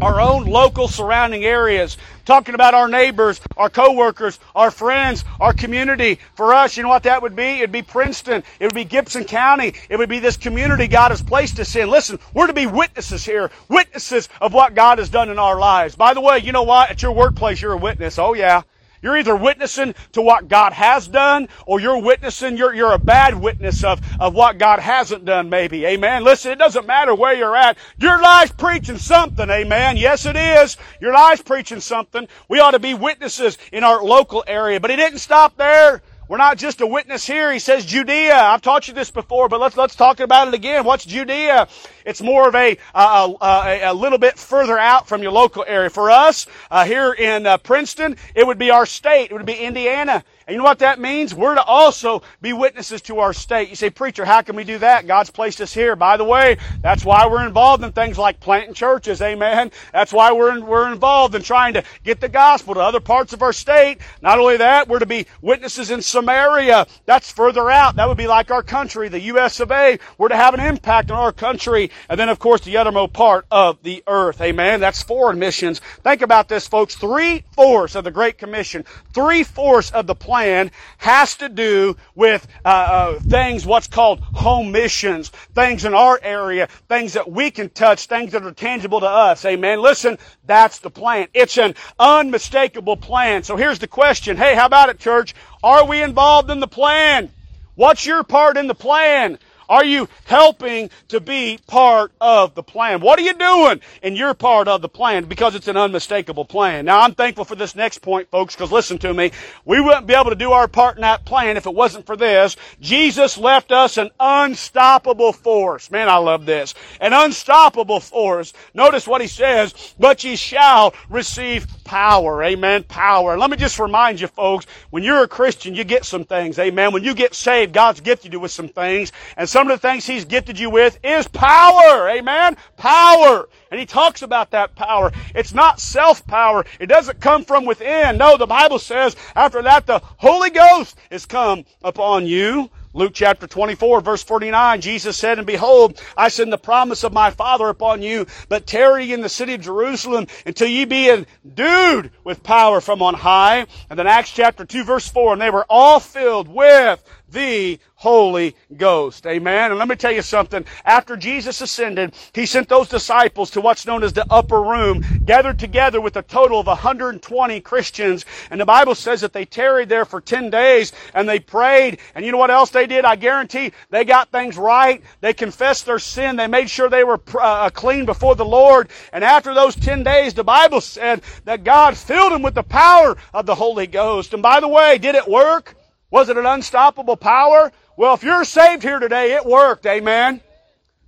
our 0.00 0.20
own 0.20 0.44
local 0.44 0.88
surrounding 0.88 1.44
areas, 1.44 1.96
talking 2.30 2.54
about 2.54 2.74
our 2.74 2.86
neighbors, 2.86 3.40
our 3.56 3.68
coworkers, 3.68 4.38
our 4.54 4.70
friends, 4.70 5.24
our 5.40 5.52
community. 5.52 6.20
For 6.36 6.54
us, 6.54 6.76
you 6.76 6.84
know 6.84 6.88
what 6.88 7.02
that 7.02 7.22
would 7.22 7.34
be? 7.34 7.42
It'd 7.42 7.72
be 7.72 7.82
Princeton. 7.82 8.44
It 8.60 8.66
would 8.66 8.74
be 8.74 8.84
Gibson 8.84 9.24
County. 9.24 9.74
It 9.88 9.96
would 9.98 10.08
be 10.08 10.20
this 10.20 10.36
community 10.36 10.86
God 10.86 11.10
has 11.10 11.22
placed 11.22 11.58
us 11.58 11.74
in. 11.74 11.90
Listen, 11.90 12.20
we're 12.32 12.46
to 12.46 12.52
be 12.52 12.66
witnesses 12.66 13.24
here, 13.24 13.50
witnesses 13.68 14.28
of 14.40 14.52
what 14.52 14.76
God 14.76 14.98
has 14.98 15.08
done 15.08 15.28
in 15.28 15.40
our 15.40 15.58
lives. 15.58 15.96
By 15.96 16.14
the 16.14 16.20
way, 16.20 16.38
you 16.38 16.52
know 16.52 16.62
what? 16.62 16.88
At 16.88 17.02
your 17.02 17.10
workplace, 17.10 17.60
you're 17.60 17.72
a 17.72 17.76
witness. 17.76 18.16
Oh 18.16 18.34
yeah. 18.34 18.62
You're 19.02 19.16
either 19.16 19.36
witnessing 19.36 19.94
to 20.12 20.22
what 20.22 20.48
God 20.48 20.72
has 20.72 21.08
done, 21.08 21.48
or 21.66 21.80
you're 21.80 22.02
witnessing, 22.02 22.56
you're, 22.56 22.74
you're 22.74 22.92
a 22.92 22.98
bad 22.98 23.40
witness 23.40 23.82
of, 23.84 24.00
of 24.20 24.34
what 24.34 24.58
God 24.58 24.78
hasn't 24.78 25.24
done, 25.24 25.48
maybe. 25.48 25.86
Amen. 25.86 26.24
Listen, 26.24 26.52
it 26.52 26.58
doesn't 26.58 26.86
matter 26.86 27.14
where 27.14 27.34
you're 27.34 27.56
at. 27.56 27.78
Your 27.98 28.20
life's 28.20 28.52
preaching 28.52 28.98
something. 28.98 29.48
Amen. 29.48 29.96
Yes, 29.96 30.26
it 30.26 30.36
is. 30.36 30.76
Your 31.00 31.12
life's 31.12 31.42
preaching 31.42 31.80
something. 31.80 32.28
We 32.48 32.60
ought 32.60 32.72
to 32.72 32.78
be 32.78 32.94
witnesses 32.94 33.58
in 33.72 33.84
our 33.84 34.02
local 34.02 34.44
area. 34.46 34.80
But 34.80 34.90
he 34.90 34.96
didn't 34.96 35.18
stop 35.18 35.56
there. 35.56 36.02
We're 36.30 36.36
not 36.36 36.58
just 36.58 36.80
a 36.80 36.86
witness 36.86 37.26
here. 37.26 37.52
He 37.52 37.58
says 37.58 37.84
Judea. 37.84 38.36
I've 38.36 38.62
taught 38.62 38.86
you 38.86 38.94
this 38.94 39.10
before, 39.10 39.48
but 39.48 39.58
let's 39.58 39.76
let's 39.76 39.96
talk 39.96 40.20
about 40.20 40.46
it 40.46 40.54
again. 40.54 40.84
What's 40.84 41.04
Judea? 41.04 41.66
It's 42.06 42.22
more 42.22 42.46
of 42.46 42.54
a 42.54 42.78
a, 42.94 43.34
a, 43.40 43.80
a 43.86 43.94
little 43.94 44.16
bit 44.16 44.38
further 44.38 44.78
out 44.78 45.08
from 45.08 45.24
your 45.24 45.32
local 45.32 45.64
area. 45.66 45.90
For 45.90 46.08
us 46.08 46.46
uh, 46.70 46.84
here 46.84 47.12
in 47.12 47.48
uh, 47.48 47.58
Princeton, 47.58 48.16
it 48.36 48.46
would 48.46 48.58
be 48.58 48.70
our 48.70 48.86
state. 48.86 49.32
It 49.32 49.34
would 49.34 49.44
be 49.44 49.54
Indiana. 49.54 50.22
And 50.50 50.56
you 50.56 50.58
know 50.58 50.64
what 50.64 50.80
that 50.80 50.98
means? 50.98 51.32
We're 51.32 51.54
to 51.54 51.62
also 51.62 52.22
be 52.42 52.52
witnesses 52.52 53.00
to 53.02 53.20
our 53.20 53.32
state. 53.32 53.68
You 53.68 53.76
say, 53.76 53.88
preacher, 53.88 54.24
how 54.24 54.42
can 54.42 54.56
we 54.56 54.64
do 54.64 54.78
that? 54.78 55.06
God's 55.06 55.30
placed 55.30 55.60
us 55.60 55.72
here. 55.72 55.94
By 55.94 56.16
the 56.16 56.24
way, 56.24 56.56
that's 56.82 57.04
why 57.04 57.28
we're 57.28 57.46
involved 57.46 57.84
in 57.84 57.92
things 57.92 58.18
like 58.18 58.40
planting 58.40 58.74
churches. 58.74 59.22
Amen. 59.22 59.70
That's 59.92 60.12
why 60.12 60.32
we're, 60.32 60.56
in, 60.56 60.66
we're 60.66 60.90
involved 60.90 61.36
in 61.36 61.42
trying 61.42 61.74
to 61.74 61.84
get 62.02 62.20
the 62.20 62.28
gospel 62.28 62.74
to 62.74 62.80
other 62.80 62.98
parts 62.98 63.32
of 63.32 63.42
our 63.42 63.52
state. 63.52 63.98
Not 64.22 64.40
only 64.40 64.56
that, 64.56 64.88
we're 64.88 64.98
to 64.98 65.06
be 65.06 65.28
witnesses 65.40 65.92
in 65.92 66.02
Samaria. 66.02 66.88
That's 67.06 67.30
further 67.30 67.70
out. 67.70 67.94
That 67.94 68.08
would 68.08 68.18
be 68.18 68.26
like 68.26 68.50
our 68.50 68.64
country, 68.64 69.08
the 69.08 69.20
U.S. 69.20 69.60
of 69.60 69.70
A. 69.70 70.00
We're 70.18 70.30
to 70.30 70.36
have 70.36 70.54
an 70.54 70.58
impact 70.58 71.12
on 71.12 71.18
our 71.20 71.32
country. 71.32 71.92
And 72.08 72.18
then, 72.18 72.28
of 72.28 72.40
course, 72.40 72.62
the 72.62 72.76
uttermost 72.76 73.12
part 73.12 73.46
of 73.52 73.80
the 73.84 74.02
earth. 74.08 74.40
Amen. 74.40 74.80
That's 74.80 75.00
foreign 75.00 75.38
missions. 75.38 75.80
Think 76.02 76.22
about 76.22 76.48
this, 76.48 76.66
folks. 76.66 76.96
Three 76.96 77.44
fourths 77.52 77.94
of 77.94 78.02
the 78.02 78.10
Great 78.10 78.36
Commission, 78.36 78.84
three 79.14 79.44
fourths 79.44 79.92
of 79.92 80.08
the 80.08 80.16
plan 80.16 80.39
plan 80.40 80.70
has 80.96 81.36
to 81.36 81.50
do 81.50 81.94
with 82.14 82.46
uh, 82.64 82.68
uh, 82.68 83.20
things, 83.20 83.66
what's 83.66 83.86
called 83.86 84.20
home 84.20 84.72
missions, 84.72 85.28
things 85.54 85.84
in 85.84 85.92
our 85.92 86.18
area, 86.22 86.66
things 86.88 87.12
that 87.12 87.30
we 87.30 87.50
can 87.50 87.68
touch, 87.68 88.06
things 88.06 88.32
that 88.32 88.42
are 88.42 88.52
tangible 88.52 89.00
to 89.00 89.06
us. 89.06 89.44
Amen. 89.44 89.82
Listen, 89.82 90.16
that's 90.46 90.78
the 90.78 90.88
plan. 90.88 91.28
It's 91.34 91.58
an 91.58 91.74
unmistakable 91.98 92.96
plan. 92.96 93.42
So 93.42 93.56
here's 93.56 93.80
the 93.80 93.86
question. 93.86 94.38
Hey, 94.38 94.54
how 94.54 94.64
about 94.64 94.88
it, 94.88 94.98
church? 94.98 95.34
Are 95.62 95.84
we 95.86 96.02
involved 96.02 96.50
in 96.50 96.60
the 96.60 96.68
plan? 96.68 97.30
What's 97.74 98.06
your 98.06 98.24
part 98.24 98.56
in 98.56 98.66
the 98.66 98.74
plan? 98.74 99.38
Are 99.70 99.84
you 99.84 100.08
helping 100.24 100.90
to 101.08 101.20
be 101.20 101.60
part 101.68 102.10
of 102.20 102.56
the 102.56 102.62
plan? 102.62 103.00
What 103.00 103.20
are 103.20 103.22
you 103.22 103.34
doing 103.34 103.80
And 104.02 104.16
you're 104.16 104.34
part 104.34 104.66
of 104.66 104.82
the 104.82 104.88
plan? 104.88 105.26
Because 105.26 105.54
it's 105.54 105.68
an 105.68 105.76
unmistakable 105.76 106.44
plan. 106.44 106.84
Now, 106.84 107.00
I'm 107.00 107.14
thankful 107.14 107.44
for 107.44 107.54
this 107.54 107.76
next 107.76 107.98
point, 107.98 108.28
folks, 108.30 108.56
because 108.56 108.72
listen 108.72 108.98
to 108.98 109.14
me. 109.14 109.30
We 109.64 109.80
wouldn't 109.80 110.08
be 110.08 110.14
able 110.14 110.30
to 110.30 110.36
do 110.36 110.50
our 110.50 110.66
part 110.66 110.96
in 110.96 111.02
that 111.02 111.24
plan 111.24 111.56
if 111.56 111.66
it 111.66 111.74
wasn't 111.74 112.04
for 112.04 112.16
this. 112.16 112.56
Jesus 112.80 113.38
left 113.38 113.70
us 113.70 113.96
an 113.96 114.10
unstoppable 114.18 115.32
force. 115.32 115.90
Man, 115.90 116.08
I 116.08 116.16
love 116.16 116.46
this. 116.46 116.74
An 117.00 117.12
unstoppable 117.12 118.00
force. 118.00 118.52
Notice 118.74 119.06
what 119.06 119.20
he 119.20 119.28
says, 119.28 119.94
but 120.00 120.24
ye 120.24 120.34
shall 120.34 120.94
receive 121.08 121.66
power. 121.84 122.42
Amen. 122.42 122.82
Power. 122.84 123.36
Let 123.36 123.50
me 123.50 123.56
just 123.56 123.78
remind 123.78 124.20
you, 124.20 124.26
folks, 124.26 124.66
when 124.90 125.02
you're 125.02 125.22
a 125.22 125.28
Christian, 125.28 125.74
you 125.74 125.84
get 125.84 126.04
some 126.04 126.24
things. 126.24 126.58
Amen. 126.58 126.92
When 126.92 127.04
you 127.04 127.14
get 127.14 127.34
saved, 127.34 127.72
God's 127.72 128.00
gifted 128.00 128.32
you 128.32 128.40
with 128.40 128.50
some 128.50 128.68
things. 128.68 129.12
And 129.36 129.48
some 129.48 129.59
some 129.60 129.70
of 129.70 129.78
the 129.78 129.88
things 129.88 130.06
He's 130.06 130.24
gifted 130.24 130.58
you 130.58 130.70
with 130.70 130.98
is 131.04 131.28
power. 131.28 132.08
Amen? 132.08 132.56
Power. 132.78 133.46
And 133.70 133.78
He 133.78 133.84
talks 133.84 134.22
about 134.22 134.52
that 134.52 134.74
power. 134.74 135.12
It's 135.34 135.52
not 135.52 135.78
self-power. 135.78 136.64
It 136.78 136.86
doesn't 136.86 137.20
come 137.20 137.44
from 137.44 137.66
within. 137.66 138.16
No, 138.16 138.38
the 138.38 138.46
Bible 138.46 138.78
says 138.78 139.16
after 139.36 139.60
that 139.60 139.84
the 139.84 140.00
Holy 140.16 140.48
Ghost 140.48 140.96
is 141.10 141.26
come 141.26 141.66
upon 141.84 142.24
you. 142.24 142.70
Luke 142.92 143.12
chapter 143.14 143.46
24 143.46 144.00
verse 144.00 144.22
49, 144.24 144.80
Jesus 144.80 145.16
said, 145.16 145.38
And 145.38 145.46
behold, 145.46 146.00
I 146.16 146.28
send 146.28 146.52
the 146.52 146.58
promise 146.58 147.04
of 147.04 147.12
my 147.12 147.30
Father 147.30 147.68
upon 147.68 148.02
you, 148.02 148.26
but 148.48 148.66
tarry 148.66 149.12
in 149.12 149.20
the 149.20 149.28
city 149.28 149.54
of 149.54 149.60
Jerusalem 149.60 150.26
until 150.44 150.66
ye 150.68 150.86
be 150.86 151.08
endued 151.08 152.10
with 152.24 152.42
power 152.42 152.80
from 152.80 153.00
on 153.02 153.14
high. 153.14 153.66
And 153.90 153.98
then 153.98 154.08
Acts 154.08 154.32
chapter 154.32 154.64
2 154.64 154.84
verse 154.84 155.06
4, 155.06 155.34
And 155.34 155.42
they 155.42 155.50
were 155.50 155.66
all 155.68 156.00
filled 156.00 156.48
with 156.48 157.04
the 157.32 157.78
Holy 157.96 158.56
Ghost. 158.76 159.26
Amen. 159.26 159.70
And 159.70 159.78
let 159.78 159.88
me 159.88 159.94
tell 159.94 160.12
you 160.12 160.22
something. 160.22 160.64
After 160.84 161.16
Jesus 161.16 161.60
ascended, 161.60 162.14
He 162.32 162.46
sent 162.46 162.68
those 162.68 162.88
disciples 162.88 163.50
to 163.50 163.60
what's 163.60 163.86
known 163.86 164.02
as 164.02 164.14
the 164.14 164.26
upper 164.30 164.62
room, 164.62 165.04
gathered 165.26 165.58
together 165.58 166.00
with 166.00 166.16
a 166.16 166.22
total 166.22 166.60
of 166.60 166.66
120 166.66 167.60
Christians. 167.60 168.24
And 168.50 168.60
the 168.60 168.64
Bible 168.64 168.94
says 168.94 169.20
that 169.20 169.32
they 169.32 169.44
tarried 169.44 169.90
there 169.90 170.04
for 170.04 170.20
10 170.20 170.48
days 170.48 170.92
and 171.12 171.28
they 171.28 171.40
prayed. 171.40 171.98
And 172.14 172.24
you 172.24 172.32
know 172.32 172.38
what 172.38 172.50
else 172.50 172.70
they 172.70 172.86
did? 172.86 173.04
I 173.04 173.16
guarantee 173.16 173.72
they 173.90 174.04
got 174.04 174.32
things 174.32 174.56
right. 174.56 175.02
They 175.20 175.34
confessed 175.34 175.84
their 175.84 175.98
sin. 175.98 176.36
They 176.36 176.46
made 176.46 176.70
sure 176.70 176.88
they 176.88 177.04
were 177.04 177.20
uh, 177.38 177.68
clean 177.70 178.06
before 178.06 178.34
the 178.34 178.44
Lord. 178.44 178.88
And 179.12 179.22
after 179.22 179.52
those 179.52 179.76
10 179.76 180.04
days, 180.04 180.32
the 180.32 180.44
Bible 180.44 180.80
said 180.80 181.22
that 181.44 181.64
God 181.64 181.96
filled 181.96 182.32
them 182.32 182.42
with 182.42 182.54
the 182.54 182.62
power 182.62 183.16
of 183.34 183.44
the 183.44 183.54
Holy 183.54 183.86
Ghost. 183.86 184.32
And 184.32 184.42
by 184.42 184.60
the 184.60 184.68
way, 184.68 184.98
did 184.98 185.14
it 185.14 185.28
work? 185.28 185.76
Was 186.10 186.28
it 186.28 186.36
an 186.36 186.46
unstoppable 186.46 187.16
power? 187.16 187.70
Well, 187.96 188.14
if 188.14 188.22
you're 188.22 188.44
saved 188.44 188.82
here 188.82 188.98
today, 188.98 189.34
it 189.34 189.46
worked. 189.46 189.86
Amen. 189.86 190.40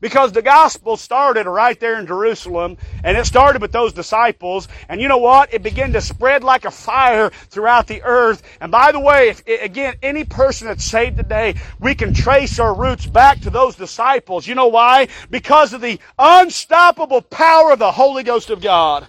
Because 0.00 0.32
the 0.32 0.42
gospel 0.42 0.96
started 0.96 1.46
right 1.46 1.78
there 1.78 1.98
in 1.98 2.08
Jerusalem, 2.08 2.76
and 3.04 3.16
it 3.16 3.24
started 3.24 3.62
with 3.62 3.70
those 3.70 3.92
disciples. 3.92 4.66
And 4.88 5.00
you 5.00 5.06
know 5.06 5.18
what? 5.18 5.54
It 5.54 5.62
began 5.62 5.92
to 5.92 6.00
spread 6.00 6.42
like 6.42 6.64
a 6.64 6.72
fire 6.72 7.30
throughout 7.50 7.86
the 7.86 8.02
earth. 8.02 8.42
And 8.60 8.72
by 8.72 8.90
the 8.90 8.98
way, 8.98 9.28
if, 9.28 9.46
again, 9.46 9.94
any 10.02 10.24
person 10.24 10.66
that's 10.66 10.84
saved 10.84 11.18
today, 11.18 11.54
we 11.78 11.94
can 11.94 12.14
trace 12.14 12.58
our 12.58 12.74
roots 12.74 13.06
back 13.06 13.40
to 13.42 13.50
those 13.50 13.76
disciples. 13.76 14.46
You 14.46 14.56
know 14.56 14.68
why? 14.68 15.06
Because 15.30 15.72
of 15.72 15.80
the 15.80 16.00
unstoppable 16.18 17.22
power 17.22 17.72
of 17.72 17.78
the 17.78 17.92
Holy 17.92 18.24
Ghost 18.24 18.50
of 18.50 18.60
God. 18.60 19.06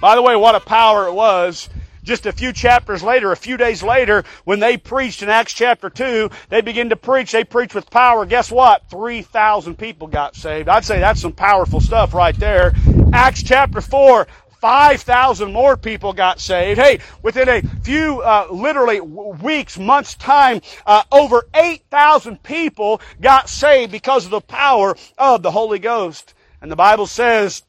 By 0.00 0.14
the 0.14 0.22
way, 0.22 0.34
what 0.34 0.54
a 0.54 0.60
power 0.60 1.06
it 1.08 1.14
was 1.14 1.68
just 2.02 2.26
a 2.26 2.32
few 2.32 2.52
chapters 2.52 3.02
later, 3.02 3.32
a 3.32 3.36
few 3.36 3.56
days 3.56 3.82
later, 3.82 4.24
when 4.44 4.60
they 4.60 4.76
preached 4.76 5.22
in 5.22 5.28
Acts 5.28 5.52
chapter 5.52 5.88
2, 5.88 6.30
they 6.48 6.60
begin 6.60 6.90
to 6.90 6.96
preach. 6.96 7.32
They 7.32 7.44
preach 7.44 7.74
with 7.74 7.88
power. 7.90 8.26
Guess 8.26 8.50
what? 8.50 8.88
3,000 8.90 9.76
people 9.76 10.08
got 10.08 10.34
saved. 10.34 10.68
I'd 10.68 10.84
say 10.84 10.98
that's 10.98 11.20
some 11.20 11.32
powerful 11.32 11.80
stuff 11.80 12.14
right 12.14 12.36
there. 12.38 12.72
Acts 13.12 13.42
chapter 13.42 13.80
4, 13.80 14.26
5,000 14.62 15.52
more 15.52 15.76
people 15.76 16.12
got 16.12 16.38
saved. 16.38 16.80
Hey, 16.80 17.00
within 17.20 17.48
a 17.48 17.62
few, 17.82 18.20
uh, 18.20 18.46
literally 18.50 19.00
weeks, 19.00 19.76
months 19.76 20.14
time, 20.14 20.60
uh, 20.86 21.02
over 21.10 21.48
8,000 21.52 22.42
people 22.42 23.00
got 23.20 23.48
saved 23.48 23.90
because 23.90 24.24
of 24.24 24.30
the 24.30 24.40
power 24.40 24.96
of 25.18 25.42
the 25.42 25.50
Holy 25.50 25.80
Ghost. 25.80 26.34
And 26.60 26.70
the 26.70 26.76
Bible 26.76 27.06
says, 27.06 27.64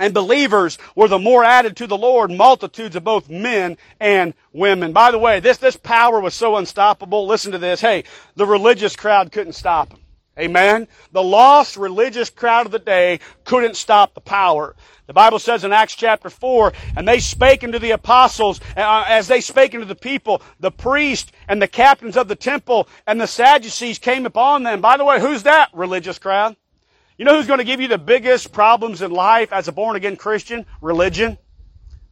and 0.00 0.14
believers 0.14 0.78
were 0.96 1.08
the 1.08 1.18
more 1.18 1.44
added 1.44 1.76
to 1.76 1.86
the 1.86 1.96
Lord, 1.96 2.30
multitudes 2.30 2.96
of 2.96 3.04
both 3.04 3.28
men 3.28 3.76
and 4.00 4.34
women. 4.52 4.92
By 4.92 5.10
the 5.10 5.18
way, 5.18 5.40
this, 5.40 5.58
this 5.58 5.76
power 5.76 6.20
was 6.20 6.34
so 6.34 6.56
unstoppable. 6.56 7.26
Listen 7.26 7.52
to 7.52 7.58
this. 7.58 7.80
Hey, 7.80 8.04
the 8.34 8.46
religious 8.46 8.96
crowd 8.96 9.30
couldn't 9.30 9.52
stop 9.52 9.90
them. 9.90 10.00
Amen. 10.38 10.88
The 11.12 11.22
lost 11.22 11.76
religious 11.76 12.30
crowd 12.30 12.64
of 12.64 12.72
the 12.72 12.78
day 12.78 13.20
couldn't 13.44 13.76
stop 13.76 14.14
the 14.14 14.22
power. 14.22 14.74
The 15.06 15.12
Bible 15.12 15.38
says 15.38 15.64
in 15.64 15.72
Acts 15.72 15.96
chapter 15.96 16.30
4, 16.30 16.72
and 16.96 17.06
they 17.06 17.18
spake 17.18 17.62
unto 17.62 17.78
the 17.78 17.90
apostles, 17.90 18.60
uh, 18.76 19.04
as 19.06 19.28
they 19.28 19.40
spake 19.42 19.74
unto 19.74 19.84
the 19.84 19.94
people, 19.94 20.40
the 20.60 20.70
priests 20.70 21.30
and 21.46 21.60
the 21.60 21.68
captains 21.68 22.16
of 22.16 22.28
the 22.28 22.36
temple 22.36 22.88
and 23.06 23.20
the 23.20 23.26
Sadducees 23.26 23.98
came 23.98 24.24
upon 24.24 24.62
them. 24.62 24.80
By 24.80 24.96
the 24.96 25.04
way, 25.04 25.20
who's 25.20 25.42
that 25.42 25.68
religious 25.74 26.18
crowd? 26.18 26.56
You 27.20 27.26
know 27.26 27.36
who's 27.36 27.46
going 27.46 27.58
to 27.58 27.64
give 27.64 27.82
you 27.82 27.88
the 27.88 27.98
biggest 27.98 28.50
problems 28.50 29.02
in 29.02 29.10
life 29.10 29.52
as 29.52 29.68
a 29.68 29.72
born 29.72 29.94
again 29.94 30.16
Christian? 30.16 30.64
Religion. 30.80 31.36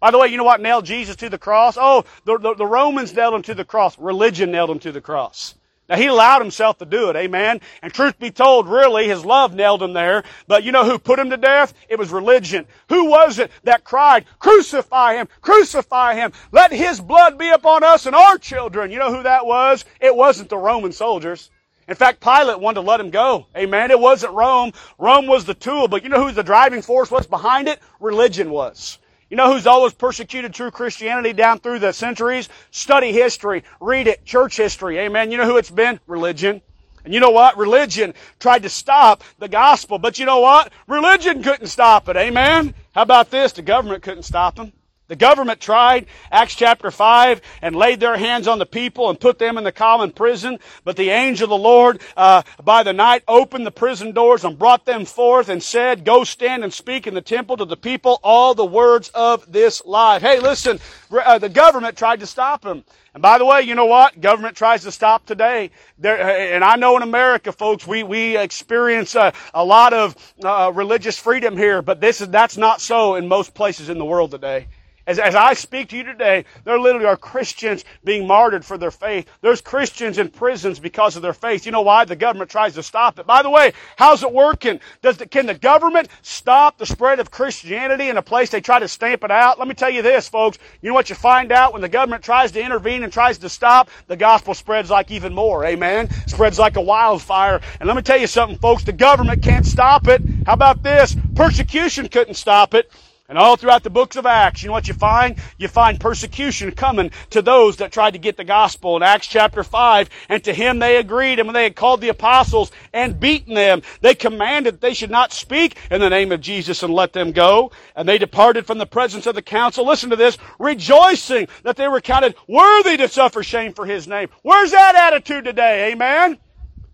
By 0.00 0.10
the 0.10 0.18
way, 0.18 0.28
you 0.28 0.36
know 0.36 0.44
what 0.44 0.60
nailed 0.60 0.84
Jesus 0.84 1.16
to 1.16 1.30
the 1.30 1.38
cross? 1.38 1.78
Oh, 1.80 2.04
the, 2.26 2.36
the, 2.36 2.54
the, 2.56 2.66
Romans 2.66 3.14
nailed 3.14 3.32
him 3.32 3.42
to 3.44 3.54
the 3.54 3.64
cross. 3.64 3.98
Religion 3.98 4.50
nailed 4.50 4.68
him 4.68 4.80
to 4.80 4.92
the 4.92 5.00
cross. 5.00 5.54
Now 5.88 5.96
he 5.96 6.08
allowed 6.08 6.42
himself 6.42 6.76
to 6.80 6.84
do 6.84 7.08
it, 7.08 7.16
amen? 7.16 7.62
And 7.80 7.90
truth 7.90 8.18
be 8.18 8.30
told, 8.30 8.68
really, 8.68 9.08
his 9.08 9.24
love 9.24 9.54
nailed 9.54 9.82
him 9.82 9.94
there. 9.94 10.24
But 10.46 10.62
you 10.62 10.72
know 10.72 10.84
who 10.84 10.98
put 10.98 11.18
him 11.18 11.30
to 11.30 11.38
death? 11.38 11.72
It 11.88 11.98
was 11.98 12.10
religion. 12.10 12.66
Who 12.90 13.08
was 13.08 13.38
it 13.38 13.50
that 13.64 13.84
cried, 13.84 14.26
crucify 14.38 15.14
him, 15.14 15.28
crucify 15.40 16.16
him, 16.16 16.32
let 16.52 16.70
his 16.70 17.00
blood 17.00 17.38
be 17.38 17.48
upon 17.48 17.82
us 17.82 18.04
and 18.04 18.14
our 18.14 18.36
children? 18.36 18.90
You 18.90 18.98
know 18.98 19.16
who 19.16 19.22
that 19.22 19.46
was? 19.46 19.86
It 20.02 20.14
wasn't 20.14 20.50
the 20.50 20.58
Roman 20.58 20.92
soldiers. 20.92 21.48
In 21.88 21.94
fact, 21.94 22.20
Pilate 22.20 22.60
wanted 22.60 22.82
to 22.82 22.86
let 22.86 23.00
him 23.00 23.08
go. 23.08 23.46
Amen. 23.56 23.90
It 23.90 23.98
wasn't 23.98 24.34
Rome. 24.34 24.72
Rome 24.98 25.26
was 25.26 25.46
the 25.46 25.54
tool, 25.54 25.88
but 25.88 26.02
you 26.02 26.10
know 26.10 26.22
who 26.22 26.32
the 26.32 26.42
driving 26.42 26.82
force 26.82 27.10
was 27.10 27.26
behind 27.26 27.66
it? 27.66 27.80
Religion 27.98 28.50
was. 28.50 28.98
You 29.30 29.38
know 29.38 29.52
who's 29.52 29.66
always 29.66 29.94
persecuted 29.94 30.52
true 30.52 30.70
Christianity 30.70 31.32
down 31.32 31.60
through 31.60 31.78
the 31.78 31.92
centuries? 31.92 32.50
Study 32.70 33.12
history. 33.12 33.64
Read 33.80 34.06
it. 34.06 34.24
Church 34.26 34.56
history. 34.56 34.98
Amen. 34.98 35.30
You 35.30 35.38
know 35.38 35.46
who 35.46 35.56
it's 35.56 35.70
been? 35.70 35.98
Religion. 36.06 36.60
And 37.04 37.14
you 37.14 37.20
know 37.20 37.30
what? 37.30 37.56
Religion 37.56 38.12
tried 38.38 38.64
to 38.64 38.68
stop 38.68 39.24
the 39.38 39.48
gospel, 39.48 39.98
but 39.98 40.18
you 40.18 40.26
know 40.26 40.40
what? 40.40 40.70
Religion 40.86 41.42
couldn't 41.42 41.68
stop 41.68 42.08
it. 42.10 42.16
Amen. 42.16 42.74
How 42.94 43.02
about 43.02 43.30
this? 43.30 43.52
The 43.52 43.62
government 43.62 44.02
couldn't 44.02 44.24
stop 44.24 44.56
them. 44.56 44.72
The 45.08 45.16
government 45.16 45.58
tried, 45.58 46.06
Acts 46.30 46.54
chapter 46.54 46.90
5, 46.90 47.40
and 47.62 47.74
laid 47.74 47.98
their 47.98 48.18
hands 48.18 48.46
on 48.46 48.58
the 48.58 48.66
people 48.66 49.08
and 49.08 49.18
put 49.18 49.38
them 49.38 49.56
in 49.56 49.64
the 49.64 49.72
common 49.72 50.10
prison. 50.10 50.58
But 50.84 50.96
the 50.96 51.08
angel 51.08 51.44
of 51.44 51.50
the 51.50 51.56
Lord, 51.56 52.02
uh, 52.14 52.42
by 52.62 52.82
the 52.82 52.92
night, 52.92 53.22
opened 53.26 53.64
the 53.64 53.70
prison 53.70 54.12
doors 54.12 54.44
and 54.44 54.58
brought 54.58 54.84
them 54.84 55.06
forth 55.06 55.48
and 55.48 55.62
said, 55.62 56.04
Go 56.04 56.24
stand 56.24 56.62
and 56.62 56.72
speak 56.72 57.06
in 57.06 57.14
the 57.14 57.22
temple 57.22 57.56
to 57.56 57.64
the 57.64 57.76
people 57.76 58.20
all 58.22 58.54
the 58.54 58.66
words 58.66 59.08
of 59.14 59.50
this 59.50 59.82
life. 59.86 60.20
Hey, 60.20 60.40
listen, 60.40 60.78
uh, 61.10 61.38
the 61.38 61.48
government 61.48 61.96
tried 61.96 62.20
to 62.20 62.26
stop 62.26 62.60
them. 62.60 62.84
And 63.14 63.22
by 63.22 63.38
the 63.38 63.46
way, 63.46 63.62
you 63.62 63.74
know 63.74 63.86
what? 63.86 64.20
Government 64.20 64.56
tries 64.56 64.82
to 64.82 64.92
stop 64.92 65.24
today. 65.24 65.70
There, 65.96 66.20
uh, 66.20 66.30
and 66.30 66.62
I 66.62 66.76
know 66.76 66.98
in 66.98 67.02
America, 67.02 67.50
folks, 67.50 67.86
we, 67.86 68.02
we 68.02 68.36
experience 68.36 69.14
a, 69.14 69.32
a 69.54 69.64
lot 69.64 69.94
of 69.94 70.34
uh, 70.44 70.70
religious 70.74 71.16
freedom 71.18 71.56
here, 71.56 71.80
but 71.80 72.02
this 72.02 72.20
is, 72.20 72.28
that's 72.28 72.58
not 72.58 72.82
so 72.82 73.14
in 73.14 73.26
most 73.26 73.54
places 73.54 73.88
in 73.88 73.96
the 73.96 74.04
world 74.04 74.32
today. 74.32 74.66
As, 75.08 75.18
as 75.18 75.34
I 75.34 75.54
speak 75.54 75.88
to 75.88 75.96
you 75.96 76.04
today, 76.04 76.44
there 76.64 76.78
literally 76.78 77.06
are 77.06 77.16
Christians 77.16 77.86
being 78.04 78.26
martyred 78.26 78.62
for 78.62 78.76
their 78.76 78.90
faith. 78.90 79.26
There's 79.40 79.62
Christians 79.62 80.18
in 80.18 80.28
prisons 80.28 80.78
because 80.78 81.16
of 81.16 81.22
their 81.22 81.32
faith. 81.32 81.64
You 81.64 81.72
know 81.72 81.80
why? 81.80 82.04
The 82.04 82.14
government 82.14 82.50
tries 82.50 82.74
to 82.74 82.82
stop 82.82 83.18
it. 83.18 83.26
By 83.26 83.42
the 83.42 83.48
way, 83.48 83.72
how's 83.96 84.22
it 84.22 84.30
working? 84.30 84.80
Does 85.00 85.16
the, 85.16 85.26
can 85.26 85.46
the 85.46 85.54
government 85.54 86.08
stop 86.20 86.76
the 86.76 86.84
spread 86.84 87.20
of 87.20 87.30
Christianity 87.30 88.10
in 88.10 88.18
a 88.18 88.22
place 88.22 88.50
they 88.50 88.60
try 88.60 88.78
to 88.80 88.86
stamp 88.86 89.24
it 89.24 89.30
out? 89.30 89.58
Let 89.58 89.66
me 89.66 89.72
tell 89.72 89.88
you 89.88 90.02
this, 90.02 90.28
folks. 90.28 90.58
You 90.82 90.90
know 90.90 90.94
what 90.94 91.08
you 91.08 91.16
find 91.16 91.52
out 91.52 91.72
when 91.72 91.80
the 91.80 91.88
government 91.88 92.22
tries 92.22 92.52
to 92.52 92.62
intervene 92.62 93.02
and 93.02 93.10
tries 93.10 93.38
to 93.38 93.48
stop? 93.48 93.88
The 94.08 94.16
gospel 94.16 94.52
spreads 94.52 94.90
like 94.90 95.10
even 95.10 95.34
more. 95.34 95.64
Amen? 95.64 96.10
Spreads 96.26 96.58
like 96.58 96.76
a 96.76 96.82
wildfire. 96.82 97.62
And 97.80 97.86
let 97.86 97.96
me 97.96 98.02
tell 98.02 98.20
you 98.20 98.26
something, 98.26 98.58
folks. 98.58 98.84
The 98.84 98.92
government 98.92 99.42
can't 99.42 99.64
stop 99.64 100.06
it. 100.06 100.20
How 100.44 100.52
about 100.52 100.82
this? 100.82 101.16
Persecution 101.34 102.08
couldn't 102.08 102.34
stop 102.34 102.74
it. 102.74 102.92
And 103.30 103.36
all 103.36 103.56
throughout 103.56 103.82
the 103.82 103.90
books 103.90 104.16
of 104.16 104.24
Acts, 104.24 104.62
you 104.62 104.68
know 104.68 104.72
what 104.72 104.88
you 104.88 104.94
find? 104.94 105.36
You 105.58 105.68
find 105.68 106.00
persecution 106.00 106.70
coming 106.70 107.10
to 107.28 107.42
those 107.42 107.76
that 107.76 107.92
tried 107.92 108.12
to 108.12 108.18
get 108.18 108.38
the 108.38 108.44
gospel. 108.44 108.96
In 108.96 109.02
Acts 109.02 109.26
chapter 109.26 109.62
5, 109.62 110.08
and 110.30 110.42
to 110.44 110.54
him 110.54 110.78
they 110.78 110.96
agreed, 110.96 111.38
and 111.38 111.46
when 111.46 111.52
they 111.52 111.64
had 111.64 111.76
called 111.76 112.00
the 112.00 112.08
apostles 112.08 112.72
and 112.94 113.20
beaten 113.20 113.52
them, 113.52 113.82
they 114.00 114.14
commanded 114.14 114.74
that 114.74 114.80
they 114.80 114.94
should 114.94 115.10
not 115.10 115.34
speak 115.34 115.76
in 115.90 116.00
the 116.00 116.08
name 116.08 116.32
of 116.32 116.40
Jesus 116.40 116.82
and 116.82 116.94
let 116.94 117.12
them 117.12 117.32
go. 117.32 117.70
And 117.94 118.08
they 118.08 118.16
departed 118.16 118.66
from 118.66 118.78
the 118.78 118.86
presence 118.86 119.26
of 119.26 119.34
the 119.34 119.42
council. 119.42 119.86
Listen 119.86 120.08
to 120.08 120.16
this, 120.16 120.38
rejoicing 120.58 121.48
that 121.64 121.76
they 121.76 121.86
were 121.86 122.00
counted 122.00 122.34
worthy 122.48 122.96
to 122.96 123.08
suffer 123.08 123.42
shame 123.42 123.74
for 123.74 123.84
his 123.84 124.08
name. 124.08 124.30
Where's 124.40 124.70
that 124.70 124.94
attitude 124.94 125.44
today? 125.44 125.92
Amen? 125.92 126.38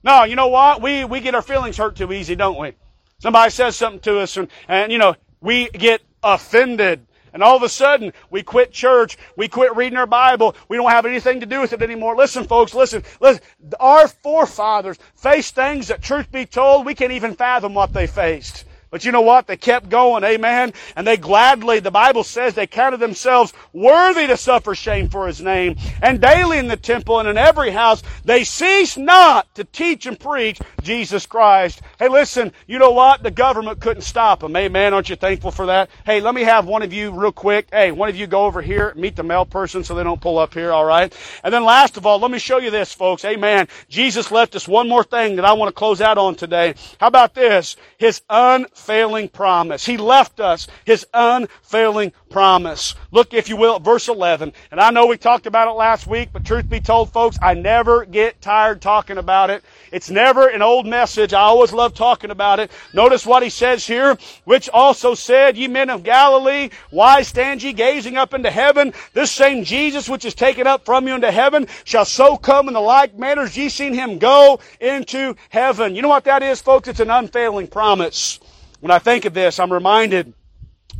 No, 0.02 0.24
you 0.24 0.34
know 0.34 0.48
what? 0.48 0.82
We, 0.82 1.04
we 1.04 1.20
get 1.20 1.36
our 1.36 1.42
feelings 1.42 1.76
hurt 1.76 1.94
too 1.94 2.12
easy, 2.12 2.34
don't 2.34 2.58
we? 2.58 2.72
Somebody 3.20 3.52
says 3.52 3.76
something 3.76 4.00
to 4.00 4.18
us 4.18 4.36
and, 4.36 4.48
and 4.66 4.90
you 4.90 4.98
know, 4.98 5.14
we 5.40 5.68
get 5.68 6.02
offended. 6.24 7.06
And 7.32 7.42
all 7.42 7.56
of 7.56 7.64
a 7.64 7.68
sudden, 7.68 8.12
we 8.30 8.44
quit 8.44 8.72
church. 8.72 9.18
We 9.36 9.48
quit 9.48 9.74
reading 9.74 9.98
our 9.98 10.06
Bible. 10.06 10.54
We 10.68 10.76
don't 10.76 10.90
have 10.90 11.04
anything 11.04 11.40
to 11.40 11.46
do 11.46 11.60
with 11.60 11.72
it 11.72 11.82
anymore. 11.82 12.16
Listen, 12.16 12.44
folks, 12.44 12.74
listen, 12.74 13.02
listen. 13.20 13.42
Our 13.80 14.06
forefathers 14.06 14.98
faced 15.16 15.56
things 15.56 15.88
that, 15.88 16.00
truth 16.00 16.30
be 16.30 16.46
told, 16.46 16.86
we 16.86 16.94
can't 16.94 17.12
even 17.12 17.34
fathom 17.34 17.74
what 17.74 17.92
they 17.92 18.06
faced. 18.06 18.64
But 18.94 19.04
you 19.04 19.10
know 19.10 19.22
what? 19.22 19.48
They 19.48 19.56
kept 19.56 19.88
going, 19.88 20.22
amen. 20.22 20.72
And 20.94 21.04
they 21.04 21.16
gladly, 21.16 21.80
the 21.80 21.90
Bible 21.90 22.22
says, 22.22 22.54
they 22.54 22.68
counted 22.68 23.00
themselves 23.00 23.52
worthy 23.72 24.28
to 24.28 24.36
suffer 24.36 24.76
shame 24.76 25.08
for 25.08 25.26
His 25.26 25.40
name. 25.40 25.74
And 26.00 26.20
daily 26.20 26.58
in 26.58 26.68
the 26.68 26.76
temple 26.76 27.18
and 27.18 27.28
in 27.28 27.36
every 27.36 27.72
house, 27.72 28.04
they 28.24 28.44
ceased 28.44 28.96
not 28.96 29.52
to 29.56 29.64
teach 29.64 30.06
and 30.06 30.16
preach 30.16 30.60
Jesus 30.80 31.26
Christ. 31.26 31.82
Hey, 31.98 32.08
listen, 32.08 32.52
you 32.68 32.78
know 32.78 32.92
what? 32.92 33.24
The 33.24 33.32
government 33.32 33.80
couldn't 33.80 34.02
stop 34.02 34.38
them. 34.38 34.54
Amen. 34.54 34.94
Aren't 34.94 35.08
you 35.08 35.16
thankful 35.16 35.50
for 35.50 35.66
that? 35.66 35.90
Hey, 36.06 36.20
let 36.20 36.36
me 36.36 36.42
have 36.42 36.66
one 36.66 36.82
of 36.82 36.92
you 36.92 37.10
real 37.10 37.32
quick. 37.32 37.66
Hey, 37.72 37.90
one 37.90 38.08
of 38.08 38.14
you 38.14 38.28
go 38.28 38.44
over 38.44 38.62
here, 38.62 38.92
meet 38.94 39.16
the 39.16 39.24
mail 39.24 39.44
person 39.44 39.82
so 39.82 39.96
they 39.96 40.04
don't 40.04 40.20
pull 40.20 40.38
up 40.38 40.54
here, 40.54 40.70
all 40.70 40.84
right? 40.84 41.12
And 41.42 41.52
then 41.52 41.64
last 41.64 41.96
of 41.96 42.06
all, 42.06 42.20
let 42.20 42.30
me 42.30 42.38
show 42.38 42.58
you 42.58 42.70
this, 42.70 42.92
folks. 42.92 43.24
Amen. 43.24 43.66
Jesus 43.88 44.30
left 44.30 44.54
us 44.54 44.68
one 44.68 44.88
more 44.88 45.02
thing 45.02 45.34
that 45.34 45.44
I 45.44 45.54
want 45.54 45.68
to 45.70 45.74
close 45.74 46.00
out 46.00 46.16
on 46.16 46.36
today. 46.36 46.76
How 47.00 47.08
about 47.08 47.34
this? 47.34 47.74
His 47.98 48.22
unfailing 48.30 48.83
unfailing 48.84 49.28
promise. 49.28 49.86
He 49.86 49.96
left 49.96 50.40
us 50.40 50.68
His 50.84 51.06
unfailing 51.14 52.12
promise. 52.28 52.94
Look, 53.12 53.32
if 53.32 53.48
you 53.48 53.56
will, 53.56 53.76
at 53.76 53.82
verse 53.82 54.08
11. 54.08 54.52
And 54.70 54.80
I 54.80 54.90
know 54.90 55.06
we 55.06 55.16
talked 55.16 55.46
about 55.46 55.68
it 55.68 55.78
last 55.78 56.06
week, 56.06 56.30
but 56.32 56.44
truth 56.44 56.68
be 56.68 56.80
told, 56.80 57.12
folks, 57.12 57.38
I 57.40 57.54
never 57.54 58.04
get 58.04 58.42
tired 58.42 58.82
talking 58.82 59.16
about 59.16 59.48
it. 59.48 59.64
It's 59.90 60.10
never 60.10 60.48
an 60.48 60.60
old 60.60 60.86
message. 60.86 61.32
I 61.32 61.40
always 61.40 61.72
love 61.72 61.94
talking 61.94 62.30
about 62.30 62.60
it. 62.60 62.70
Notice 62.92 63.24
what 63.24 63.42
he 63.42 63.48
says 63.48 63.86
here, 63.86 64.18
which 64.44 64.68
also 64.68 65.14
said, 65.14 65.56
Ye 65.56 65.68
men 65.68 65.88
of 65.88 66.02
Galilee, 66.02 66.70
why 66.90 67.22
stand 67.22 67.62
ye 67.62 67.72
gazing 67.72 68.16
up 68.16 68.34
into 68.34 68.50
heaven? 68.50 68.92
This 69.14 69.30
same 69.30 69.64
Jesus 69.64 70.08
which 70.10 70.26
is 70.26 70.34
taken 70.34 70.66
up 70.66 70.84
from 70.84 71.08
you 71.08 71.14
into 71.14 71.30
heaven 71.30 71.68
shall 71.84 72.04
so 72.04 72.36
come 72.36 72.68
in 72.68 72.74
the 72.74 72.80
like 72.80 73.16
manner 73.16 73.42
as 73.42 73.56
ye 73.56 73.70
seen 73.70 73.94
him 73.94 74.18
go 74.18 74.58
into 74.80 75.36
heaven. 75.48 75.94
You 75.94 76.02
know 76.02 76.08
what 76.08 76.24
that 76.24 76.42
is, 76.42 76.60
folks? 76.60 76.88
It's 76.88 77.00
an 77.00 77.10
unfailing 77.10 77.68
promise. 77.68 78.40
When 78.84 78.90
I 78.90 78.98
think 78.98 79.24
of 79.24 79.32
this, 79.32 79.58
I'm 79.58 79.72
reminded 79.72 80.34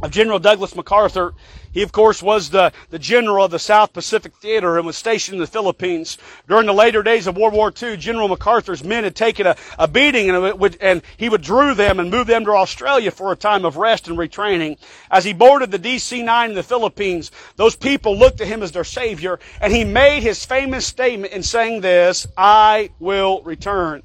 of 0.00 0.10
General 0.10 0.38
Douglas 0.38 0.74
MacArthur. 0.74 1.34
He, 1.70 1.82
of 1.82 1.92
course, 1.92 2.22
was 2.22 2.48
the, 2.48 2.72
the 2.88 2.98
general 2.98 3.44
of 3.44 3.50
the 3.50 3.58
South 3.58 3.92
Pacific 3.92 4.32
Theater 4.36 4.78
and 4.78 4.86
was 4.86 4.96
stationed 4.96 5.34
in 5.34 5.40
the 5.42 5.46
Philippines. 5.46 6.16
During 6.48 6.64
the 6.64 6.72
later 6.72 7.02
days 7.02 7.26
of 7.26 7.36
World 7.36 7.52
War 7.52 7.70
II, 7.70 7.98
General 7.98 8.28
MacArthur's 8.28 8.82
men 8.82 9.04
had 9.04 9.14
taken 9.14 9.46
a, 9.46 9.56
a 9.78 9.86
beating 9.86 10.30
and, 10.30 10.58
would, 10.58 10.78
and 10.80 11.02
he 11.18 11.28
withdrew 11.28 11.74
them 11.74 12.00
and 12.00 12.10
moved 12.10 12.30
them 12.30 12.46
to 12.46 12.52
Australia 12.52 13.10
for 13.10 13.32
a 13.32 13.36
time 13.36 13.66
of 13.66 13.76
rest 13.76 14.08
and 14.08 14.16
retraining. 14.16 14.78
As 15.10 15.26
he 15.26 15.34
boarded 15.34 15.70
the 15.70 15.78
DC-9 15.78 16.48
in 16.48 16.54
the 16.54 16.62
Philippines, 16.62 17.32
those 17.56 17.76
people 17.76 18.16
looked 18.16 18.38
to 18.38 18.46
him 18.46 18.62
as 18.62 18.72
their 18.72 18.84
savior 18.84 19.38
and 19.60 19.74
he 19.74 19.84
made 19.84 20.22
his 20.22 20.42
famous 20.42 20.86
statement 20.86 21.34
in 21.34 21.42
saying 21.42 21.82
this, 21.82 22.26
I 22.34 22.92
will 22.98 23.42
return. 23.42 24.04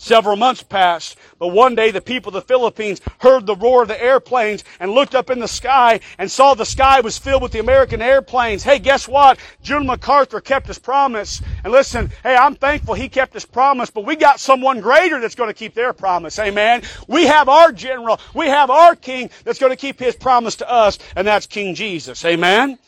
Several 0.00 0.36
months 0.36 0.62
passed, 0.62 1.16
but 1.40 1.48
one 1.48 1.74
day 1.74 1.90
the 1.90 2.00
people 2.00 2.28
of 2.28 2.34
the 2.34 2.46
Philippines 2.46 3.00
heard 3.18 3.46
the 3.46 3.56
roar 3.56 3.82
of 3.82 3.88
the 3.88 4.00
airplanes 4.00 4.62
and 4.78 4.92
looked 4.92 5.16
up 5.16 5.28
in 5.28 5.40
the 5.40 5.48
sky 5.48 5.98
and 6.18 6.30
saw 6.30 6.54
the 6.54 6.64
sky 6.64 7.00
was 7.00 7.18
filled 7.18 7.42
with 7.42 7.50
the 7.50 7.58
American 7.58 8.00
airplanes. 8.00 8.62
Hey, 8.62 8.78
guess 8.78 9.08
what? 9.08 9.40
General 9.60 9.86
MacArthur 9.86 10.40
kept 10.40 10.68
his 10.68 10.78
promise. 10.78 11.42
And 11.64 11.72
listen, 11.72 12.12
hey, 12.22 12.36
I'm 12.36 12.54
thankful 12.54 12.94
he 12.94 13.08
kept 13.08 13.32
his 13.32 13.44
promise, 13.44 13.90
but 13.90 14.04
we 14.04 14.14
got 14.14 14.38
someone 14.38 14.80
greater 14.80 15.20
that's 15.20 15.34
going 15.34 15.50
to 15.50 15.54
keep 15.54 15.74
their 15.74 15.92
promise. 15.92 16.38
Amen. 16.38 16.82
We 17.08 17.26
have 17.26 17.48
our 17.48 17.72
general, 17.72 18.20
we 18.34 18.46
have 18.46 18.70
our 18.70 18.94
king 18.94 19.30
that's 19.42 19.58
going 19.58 19.72
to 19.72 19.76
keep 19.76 19.98
his 19.98 20.14
promise 20.14 20.54
to 20.56 20.70
us, 20.70 21.00
and 21.16 21.26
that's 21.26 21.46
King 21.46 21.74
Jesus. 21.74 22.24
Amen. 22.24 22.78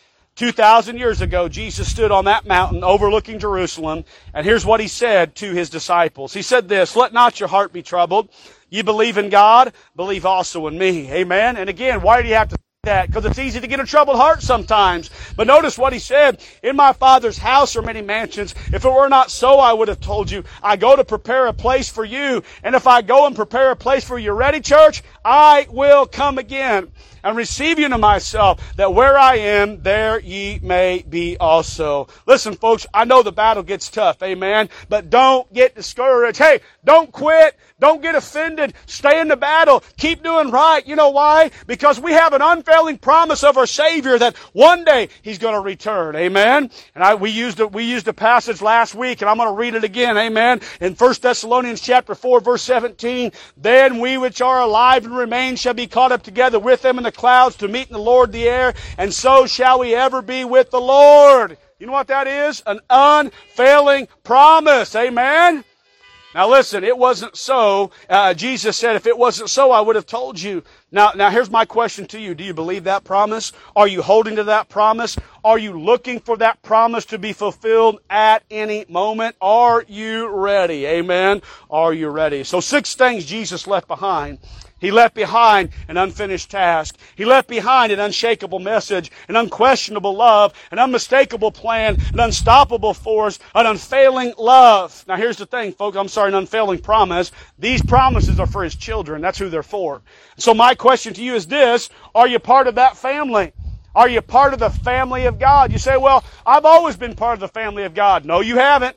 2,000 0.41 0.97
years 0.97 1.21
ago, 1.21 1.51
Jesus 1.51 1.91
stood 1.91 2.11
on 2.11 2.25
that 2.25 2.47
mountain 2.47 2.83
overlooking 2.83 3.39
Jerusalem, 3.39 4.07
and 4.33 4.47
here's 4.47 4.65
what 4.65 4.81
he 4.81 4.89
said 4.89 5.35
to 5.35 5.53
his 5.53 5.69
disciples. 5.69 6.33
He 6.33 6.41
said 6.41 6.67
this, 6.67 6.97
let 6.97 7.13
not 7.13 7.39
your 7.39 7.51
heart 7.51 7.75
be 7.75 7.83
troubled. 7.83 8.31
You 8.71 8.83
believe 8.83 9.19
in 9.19 9.29
God, 9.29 9.75
believe 9.95 10.25
also 10.25 10.67
in 10.67 10.79
me. 10.79 11.13
Amen. 11.13 11.59
And 11.59 11.69
again, 11.69 12.01
why 12.01 12.23
do 12.23 12.29
you 12.29 12.37
have 12.37 12.49
to 12.49 12.57
that 12.85 13.09
because 13.09 13.27
it's 13.27 13.39
easy 13.39 13.61
to 13.61 13.67
get 13.67 13.79
a 13.79 13.85
troubled 13.85 14.17
heart 14.17 14.41
sometimes. 14.41 15.11
But 15.37 15.47
notice 15.47 15.77
what 15.77 15.93
he 15.93 15.99
said. 15.99 16.43
In 16.63 16.77
my 16.77 16.95
father's 16.95 17.37
house 17.37 17.77
are 17.77 17.83
many 17.83 18.01
mansions. 18.01 18.55
If 18.73 18.87
it 18.87 18.91
were 18.91 19.11
not 19.11 19.31
so, 19.31 19.59
I 19.59 19.75
would 19.75 19.89
have 19.89 20.01
told 20.01 20.31
you. 20.31 20.45
I 20.63 20.77
go 20.77 20.97
to 20.97 21.05
prepare 21.05 21.47
a 21.47 21.53
place 21.53 21.91
for 21.91 22.07
you. 22.07 22.43
And 22.63 22.75
if 22.75 22.87
I 22.87 23.03
go 23.03 23.27
and 23.27 23.37
prepare 23.37 23.71
a 23.71 23.77
place 23.77 24.07
for 24.07 24.19
you 24.19 24.33
ready, 24.33 24.61
church, 24.61 25.03
I 25.23 25.67
will 25.69 26.07
come 26.07 26.39
again 26.39 26.91
and 27.23 27.37
receive 27.37 27.79
you 27.79 27.87
to 27.91 27.99
myself, 27.99 28.75
that 28.77 28.95
where 28.95 29.19
I 29.19 29.37
am, 29.37 29.83
there 29.83 30.19
ye 30.19 30.59
may 30.63 31.05
be 31.07 31.37
also. 31.37 32.09
Listen, 32.25 32.55
folks, 32.55 32.87
I 32.95 33.05
know 33.05 33.23
the 33.23 33.31
battle 33.31 33.63
gets 33.63 33.91
tough, 33.91 34.23
amen, 34.23 34.71
but 34.89 35.11
don't 35.11 35.53
get 35.53 35.75
discouraged. 35.75 36.39
Hey, 36.39 36.61
don't 36.83 37.13
quit. 37.13 37.59
Don't 37.81 38.03
get 38.03 38.15
offended. 38.15 38.75
Stay 38.87 39.21
in 39.21 39.29
the 39.29 39.37
battle. 39.37 39.83
Keep 39.97 40.23
doing 40.23 40.51
right. 40.51 40.87
You 40.87 40.97
know 40.97 41.11
why? 41.11 41.51
Because 41.67 41.99
we 41.99 42.13
have 42.13 42.35
an 42.35 42.43
unfailing 42.43 42.99
promise 42.99 43.43
of 43.43 43.57
our 43.57 43.67
Savior 43.67 44.19
that 44.19 44.37
one 44.53 44.85
day 44.85 45.09
He's 45.23 45.39
going 45.39 45.55
to 45.55 45.61
return. 45.61 46.15
Amen. 46.15 46.71
And 46.95 47.03
I, 47.03 47.15
we 47.15 47.31
used 47.31 47.59
a, 47.61 47.67
we 47.67 47.85
used 47.85 48.07
a 48.09 48.13
passage 48.13 48.63
last 48.63 48.95
week, 48.95 49.23
and 49.23 49.31
I'm 49.31 49.39
going 49.39 49.49
to 49.49 49.55
read 49.55 49.75
it 49.75 49.85
again. 49.85 50.17
Amen. 50.19 50.61
In 50.81 50.95
1 50.95 51.15
Thessalonians 51.21 51.81
chapter 51.81 52.15
4, 52.15 52.41
verse 52.41 52.63
17, 52.63 53.33
then 53.57 53.99
we 53.99 54.19
which 54.19 54.41
are 54.41 54.61
alive 54.61 55.05
and 55.05 55.17
remain 55.17 55.57
shall 55.57 55.75
be 55.75 55.87
caught 55.87 56.13
up 56.13 56.23
together 56.23 56.59
with 56.59 56.83
them 56.83 56.99
in 56.99 57.05
the 57.05 57.13
clouds 57.13 57.57
to 57.57 57.69
meet 57.69 57.89
in 57.89 57.95
the 57.95 57.99
Lord 57.99 58.33
the 58.33 58.49
air, 58.49 58.75
and 58.99 59.13
so 59.13 59.47
shall 59.47 59.79
we 59.79 59.95
ever 59.95 60.23
be 60.23 60.45
with 60.45 60.71
the 60.71 60.81
Lord. 60.81 61.57
You 61.79 61.87
know 61.87 61.93
what 61.93 62.09
that 62.09 62.27
is? 62.27 62.63
An 62.67 62.81
unfailing 62.91 64.09
promise. 64.23 64.95
Amen. 64.95 65.65
Now 66.35 66.49
listen, 66.49 66.85
it 66.85 66.97
wasn't 66.97 67.37
so. 67.37 67.91
Uh, 68.09 68.35
Jesus 68.35 68.77
said, 68.77 68.95
if 68.95 69.07
it 69.07 69.19
wasn't 69.19 69.51
so, 69.51 69.73
I 69.73 69.81
would 69.81 69.97
have 69.97 70.07
told 70.07 70.41
you. 70.41 70.63
Now, 70.93 71.11
now 71.15 71.31
here's 71.31 71.51
my 71.51 71.65
question 71.65 72.07
to 72.07 72.21
you. 72.21 72.35
Do 72.37 72.45
you 72.45 72.55
believe 72.55 72.85
that 72.85 73.03
promise? 73.03 73.53
Are 73.75 73.89
you 73.89 74.01
holding 74.01 74.37
to 74.37 74.45
that 74.45 74.69
promise? 74.69 75.17
Are 75.45 75.59
you 75.59 75.79
looking 75.79 76.21
for 76.21 76.37
that 76.37 76.63
promise 76.63 77.05
to 77.07 77.19
be 77.19 77.33
fulfilled 77.33 78.01
at 78.09 78.45
any 78.51 78.85
moment? 78.89 79.35
Are 79.41 79.85
you 79.89 80.29
ready? 80.29 80.87
Amen. 80.87 81.43
Are 81.69 81.93
you 81.93 82.09
ready? 82.09 82.45
So 82.45 82.61
six 82.61 82.95
things 82.95 83.25
Jesus 83.25 83.67
left 83.67 83.89
behind. 83.89 84.39
He 84.81 84.91
left 84.91 85.15
behind 85.15 85.71
an 85.89 85.97
unfinished 85.97 86.51
task. 86.51 86.97
He 87.15 87.25
left 87.25 87.49
behind 87.49 87.93
an 87.93 88.01
unshakable 88.01 88.59
message, 88.59 89.11
an 89.29 89.37
unquestionable 89.37 90.15
love, 90.15 90.55
an 90.71 90.79
unmistakable 90.79 91.53
plan, 91.53 91.99
an 92.13 92.21
unstoppable 92.21 92.95
force, 92.95 93.39
an 93.55 93.67
unfailing 93.67 94.35
love. 94.39 95.05
Now 95.07 95.17
here's 95.17 95.37
the 95.37 95.47
thing, 95.47 95.73
folks. 95.73 95.97
I'm 95.97 96.09
sorry, 96.09 96.29
an 96.29 96.35
unfailing 96.35 96.79
promise. 96.79 97.31
These 97.59 97.83
promises 97.83 98.41
are 98.41 98.47
for 98.47 98.65
His 98.65 98.75
children. 98.75 99.21
That's 99.21 99.39
who 99.39 99.51
they're 99.51 99.63
for. 99.63 100.03
So 100.37 100.55
my 100.55 100.75
question 100.75 101.13
to 101.15 101.23
you 101.23 101.35
is 101.35 101.47
this. 101.47 101.91
Are 102.15 102.27
you 102.27 102.39
part 102.39 102.67
of 102.67 102.77
that 102.77 102.97
family? 102.97 103.53
Are 103.95 104.09
you 104.09 104.23
part 104.23 104.53
of 104.53 104.61
the 104.61 104.71
family 104.71 105.27
of 105.27 105.39
God? 105.39 105.73
You 105.73 105.79
say, 105.79 105.97
well, 105.97 106.25
I've 106.47 106.65
always 106.65 106.97
been 106.97 107.15
part 107.15 107.35
of 107.35 107.41
the 107.41 107.49
family 107.49 107.85
of 107.85 107.93
God. 107.93 108.25
No, 108.25 108.41
you 108.41 108.57
haven't. 108.57 108.97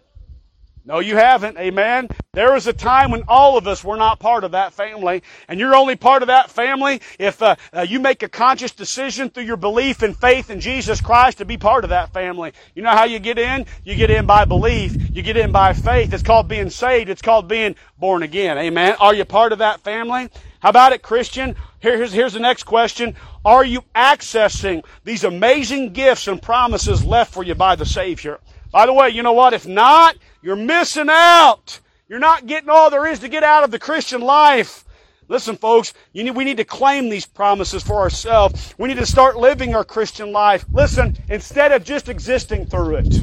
No, 0.86 1.00
you 1.00 1.15
haven't. 1.15 1.58
Amen. 1.58 2.10
There 2.34 2.52
was 2.52 2.67
a 2.67 2.74
time 2.74 3.12
when 3.12 3.24
all 3.30 3.58
of 3.58 3.67
us 3.67 3.86
were 3.86 3.96
not 3.96 4.19
part 4.19 4.43
of 4.43 4.52
that 4.52 4.74
family, 4.74 5.24
and 5.48 5.58
you're 5.58 5.76
only 5.76 5.96
part 5.96 6.24
of 6.24 6.28
that 6.28 6.52
family 6.52 7.00
if 7.17 7.41
uh, 7.41 7.56
uh, 7.72 7.82
you 7.82 8.02
make 8.02 8.22
a 8.22 8.28
conscious 8.28 8.72
decision 8.72 9.30
through 9.30 9.43
your 9.43 9.56
belief 9.56 10.02
and 10.02 10.17
faith 10.17 10.50
in 10.50 10.60
Jesus 10.60 11.00
Christ 11.00 11.38
to 11.38 11.46
be 11.46 11.56
part 11.56 11.86
of 11.86 11.91
that 11.91 12.12
family. 12.12 12.52
You 12.76 12.82
know 12.82 12.89
how 12.89 13.06
you 13.06 13.19
get 13.19 13.39
in? 13.39 13.65
You 13.86 13.96
get 13.96 14.12
in 14.12 14.26
by 14.26 14.43
belief. 14.43 14.98
You 15.15 15.22
get 15.22 15.38
in 15.38 15.54
by 15.54 15.72
faith. 15.72 16.13
It's 16.13 16.24
called 16.24 16.50
being 16.50 16.69
saved. 16.69 17.10
It's 17.10 17.22
called 17.22 17.48
being 17.48 17.76
born 17.98 18.22
again. 18.22 18.58
Amen. 18.58 18.98
Are 19.00 19.15
you 19.15 19.24
part 19.24 19.54
of 19.54 19.60
that 19.60 19.80
family? 19.82 20.30
How 20.60 20.69
about 20.69 20.91
it, 20.91 21.02
Christian? 21.02 21.56
Here's, 21.80 22.12
here's 22.12 22.34
the 22.34 22.39
next 22.41 22.63
question. 22.63 23.15
Are 23.46 23.63
you 23.63 23.84
accessing 23.96 24.84
these 25.06 25.24
amazing 25.24 25.93
gifts 25.93 26.28
and 26.28 26.41
promises 26.41 27.06
left 27.06 27.34
for 27.34 27.43
you 27.43 27.56
by 27.56 27.78
the 27.78 27.86
Savior? 27.86 28.39
By 28.72 28.86
the 28.86 28.93
way, 28.93 29.10
you 29.10 29.24
know 29.24 29.34
what? 29.34 29.54
If 29.54 29.67
not, 29.67 30.17
you're 30.43 30.56
missing 30.56 31.08
out. 31.10 31.79
You're 32.08 32.19
not 32.19 32.45
getting 32.45 32.69
all 32.69 32.89
there 32.89 33.08
is 33.08 33.19
to 33.19 33.29
get 33.29 33.43
out 33.43 33.63
of 33.63 33.71
the 33.71 33.79
Christian 33.79 34.21
life. 34.21 34.84
Listen, 35.29 35.56
folks, 35.56 35.93
need, 36.13 36.32
we 36.32 36.43
need 36.43 36.58
to 36.58 36.65
claim 36.65 37.10
these 37.10 37.25
promises 37.25 37.82
for 37.82 37.95
ourselves. 38.01 38.75
We 38.77 38.89
need 38.89 38.97
to 38.97 39.06
start 39.06 39.38
living 39.38 39.73
our 39.73 39.86
Christian 39.86 40.32
life. 40.34 40.65
Listen, 40.71 41.17
instead 41.29 41.71
of 41.71 41.86
just 41.86 42.10
existing 42.10 42.65
through 42.65 42.97
it, 42.97 43.15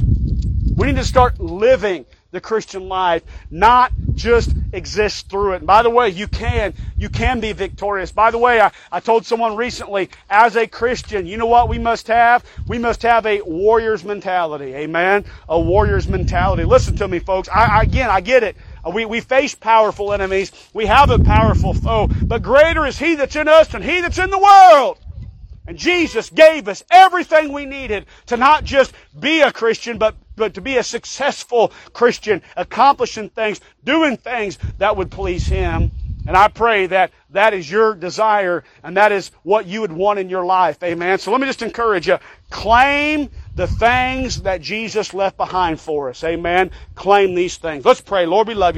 we 0.75 0.87
need 0.87 0.95
to 0.95 1.05
start 1.05 1.39
living 1.39 2.05
the 2.31 2.41
Christian 2.41 2.87
life, 2.87 3.23
not 3.49 3.91
just 4.15 4.53
exist 4.73 5.29
through 5.29 5.53
it. 5.53 5.57
And 5.57 5.67
by 5.67 5.83
the 5.83 5.89
way, 5.89 6.09
you 6.09 6.27
can, 6.27 6.73
you 6.97 7.09
can 7.09 7.39
be 7.39 7.51
victorious. 7.51 8.11
By 8.11 8.31
the 8.31 8.37
way, 8.37 8.61
I, 8.61 8.71
I 8.91 8.99
told 8.99 9.25
someone 9.25 9.55
recently, 9.55 10.09
as 10.29 10.55
a 10.55 10.65
Christian, 10.65 11.25
you 11.25 11.37
know 11.37 11.45
what 11.45 11.69
we 11.69 11.77
must 11.77 12.07
have? 12.07 12.45
We 12.67 12.77
must 12.77 13.01
have 13.03 13.25
a 13.25 13.41
warrior's 13.41 14.03
mentality. 14.03 14.73
Amen? 14.73 15.25
A 15.49 15.59
warrior's 15.59 16.07
mentality. 16.07 16.63
Listen 16.63 16.95
to 16.97 17.07
me, 17.07 17.19
folks. 17.19 17.49
I, 17.49 17.65
I, 17.65 17.81
again, 17.83 18.09
I 18.09 18.21
get 18.21 18.43
it. 18.43 18.55
We, 18.93 19.05
we 19.05 19.21
face 19.21 19.53
powerful 19.53 20.13
enemies. 20.13 20.51
We 20.73 20.85
have 20.87 21.09
a 21.09 21.19
powerful 21.19 21.73
foe. 21.73 22.07
But 22.07 22.41
greater 22.41 22.85
is 22.85 22.97
He 22.97 23.15
that's 23.15 23.35
in 23.35 23.47
us 23.47 23.67
than 23.67 23.81
He 23.83 24.01
that's 24.01 24.17
in 24.17 24.29
the 24.29 24.39
world. 24.39 24.97
And 25.67 25.77
Jesus 25.77 26.29
gave 26.29 26.67
us 26.67 26.83
everything 26.89 27.53
we 27.53 27.65
needed 27.65 28.07
to 28.27 28.37
not 28.37 28.63
just 28.63 28.93
be 29.17 29.41
a 29.41 29.51
Christian, 29.51 29.99
but, 29.99 30.15
but 30.35 30.53
to 30.55 30.61
be 30.61 30.77
a 30.77 30.83
successful 30.83 31.71
Christian, 31.93 32.41
accomplishing 32.55 33.29
things, 33.29 33.61
doing 33.83 34.17
things 34.17 34.57
that 34.77 34.95
would 34.95 35.11
please 35.11 35.45
Him. 35.45 35.91
And 36.27 36.37
I 36.37 36.47
pray 36.49 36.85
that 36.87 37.11
that 37.31 37.53
is 37.53 37.69
your 37.69 37.95
desire 37.95 38.63
and 38.83 38.95
that 38.97 39.11
is 39.11 39.31
what 39.43 39.65
you 39.65 39.81
would 39.81 39.91
want 39.91 40.19
in 40.19 40.29
your 40.29 40.45
life. 40.45 40.81
Amen. 40.83 41.17
So 41.17 41.31
let 41.31 41.41
me 41.41 41.47
just 41.47 41.63
encourage 41.63 42.07
you. 42.07 42.19
Claim 42.51 43.29
the 43.55 43.67
things 43.67 44.43
that 44.43 44.61
Jesus 44.61 45.13
left 45.13 45.37
behind 45.37 45.79
for 45.79 46.09
us. 46.09 46.23
Amen. 46.23 46.71
Claim 46.95 47.33
these 47.33 47.57
things. 47.57 47.85
Let's 47.85 48.01
pray. 48.01 48.25
Lord, 48.25 48.47
we 48.47 48.53
love 48.53 48.65
you. 48.65 48.69